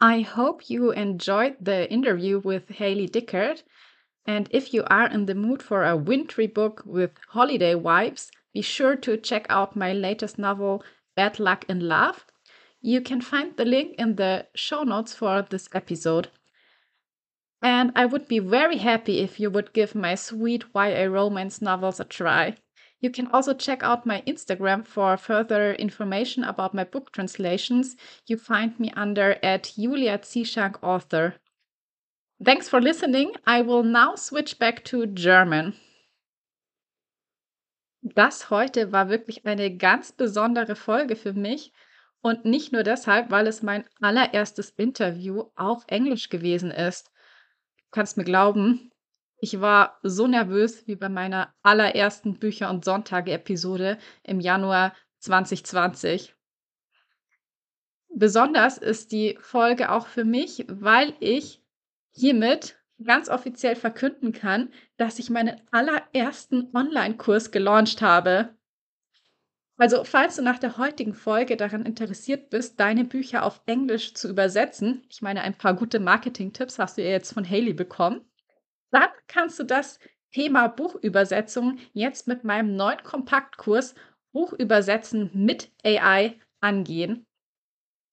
[0.00, 3.62] I hope you enjoyed the interview with Hailey Dickert.
[4.26, 8.62] And if you are in the mood for a wintry book with holiday vibes, be
[8.62, 10.84] sure to check out my latest novel,
[11.16, 12.26] Bad Luck in Love.
[12.80, 16.28] You can find the link in the show notes for this episode.
[17.62, 22.00] And I would be very happy if you would give my sweet YA romance novels
[22.00, 22.56] a try.
[23.00, 27.96] You can also check out my Instagram for further information about my book translations.
[28.26, 31.34] You find me under at Julia Zieschang author.
[32.44, 33.36] Thanks for listening.
[33.46, 35.74] I will now switch back to German.
[38.00, 41.72] Das heute war wirklich eine ganz besondere Folge für mich
[42.20, 47.12] und nicht nur deshalb, weil es mein allererstes Interview auf Englisch gewesen ist.
[47.76, 48.90] Du kannst mir glauben,
[49.36, 56.34] ich war so nervös wie bei meiner allerersten Bücher- und Sonntage-Episode im Januar 2020.
[58.08, 61.61] Besonders ist die Folge auch für mich, weil ich
[62.12, 68.54] hiermit ganz offiziell verkünden kann, dass ich meinen allerersten Online-Kurs gelauncht habe.
[69.76, 74.28] Also, falls du nach der heutigen Folge daran interessiert bist, deine Bücher auf Englisch zu
[74.28, 78.20] übersetzen, ich meine, ein paar gute Marketing-Tipps hast du ja jetzt von Haley bekommen,
[78.90, 79.98] dann kannst du das
[80.30, 83.94] Thema Buchübersetzung jetzt mit meinem neuen Kompaktkurs
[84.32, 87.26] Buchübersetzen mit AI angehen.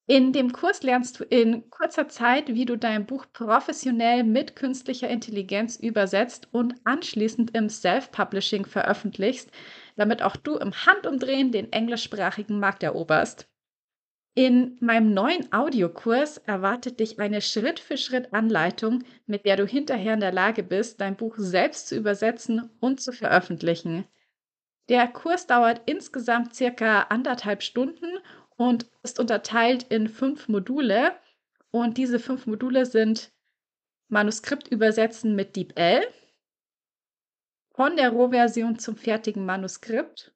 [0.09, 5.07] In dem Kurs lernst du in kurzer Zeit, wie du dein Buch professionell mit künstlicher
[5.07, 9.51] Intelligenz übersetzt und anschließend im Self-Publishing veröffentlichst,
[9.97, 13.47] damit auch du im Handumdrehen den englischsprachigen Markt eroberst.
[14.33, 20.63] In meinem neuen Audiokurs erwartet dich eine Schritt-für-Schritt-Anleitung, mit der du hinterher in der Lage
[20.63, 24.07] bist, dein Buch selbst zu übersetzen und zu veröffentlichen.
[24.89, 28.07] Der Kurs dauert insgesamt circa anderthalb Stunden
[28.59, 31.17] und ist unterteilt in fünf Module.
[31.71, 33.31] Und diese fünf Module sind
[34.09, 36.05] Manuskript übersetzen mit DeepL,
[37.71, 40.35] von der Rohversion zum fertigen Manuskript,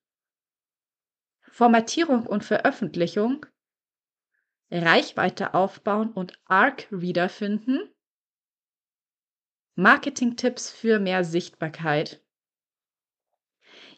[1.41, 3.45] Formatierung und Veröffentlichung,
[4.71, 7.89] Reichweite aufbauen und ARC-Reader finden.
[9.76, 12.24] Marketing-Tipps für mehr Sichtbarkeit.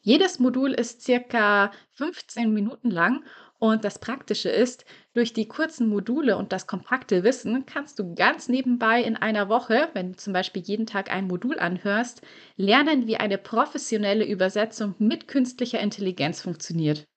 [0.02, 3.24] Jedes Modul ist circa 15 Minuten lang
[3.72, 8.50] und das Praktische ist, durch die kurzen Module und das kompakte Wissen kannst du ganz
[8.50, 12.22] nebenbei in einer Woche, wenn du zum Beispiel jeden Tag ein Modul anhörst,
[12.58, 17.08] lernen, wie eine professionelle Übersetzung mit künstlicher Intelligenz funktioniert.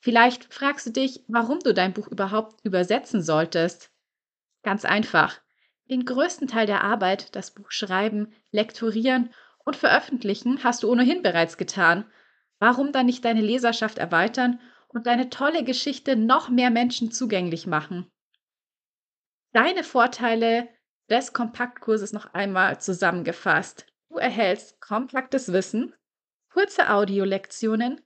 [0.00, 3.90] Vielleicht fragst du dich, warum du dein Buch überhaupt übersetzen solltest.
[4.62, 5.40] Ganz einfach.
[5.90, 9.30] Den größten Teil der Arbeit, das Buch schreiben, lektorieren
[9.64, 12.04] und veröffentlichen, hast du ohnehin bereits getan.
[12.58, 14.60] Warum dann nicht deine Leserschaft erweitern
[14.90, 18.10] und deine tolle Geschichte noch mehr Menschen zugänglich machen?
[19.52, 20.68] Deine Vorteile
[21.08, 23.86] des Kompaktkurses noch einmal zusammengefasst.
[24.08, 25.94] Du erhältst kompaktes Wissen,
[26.52, 28.00] kurze Audiolektionen,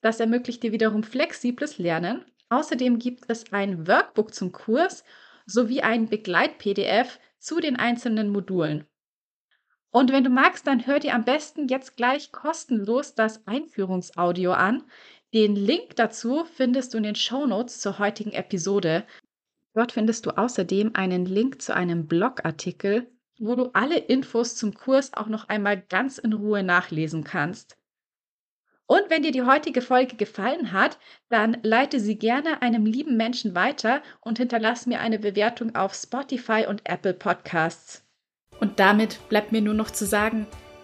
[0.00, 2.24] das ermöglicht dir wiederum flexibles Lernen.
[2.48, 5.04] Außerdem gibt es ein Workbook zum Kurs
[5.46, 8.86] sowie ein Begleit-PDF zu den einzelnen Modulen.
[9.90, 14.84] Und wenn du magst, dann hör dir am besten jetzt gleich kostenlos das Einführungsaudio an.
[15.34, 19.04] Den Link dazu findest du in den Shownotes zur heutigen Episode.
[19.74, 25.12] Dort findest du außerdem einen Link zu einem Blogartikel, wo du alle Infos zum Kurs
[25.14, 27.76] auch noch einmal ganz in Ruhe nachlesen kannst.
[28.86, 30.98] Und wenn dir die heutige Folge gefallen hat,
[31.28, 36.64] dann leite sie gerne einem lieben Menschen weiter und hinterlass mir eine Bewertung auf Spotify
[36.66, 38.02] und Apple Podcasts.
[38.60, 40.46] Und damit bleibt mir nur noch zu sagen,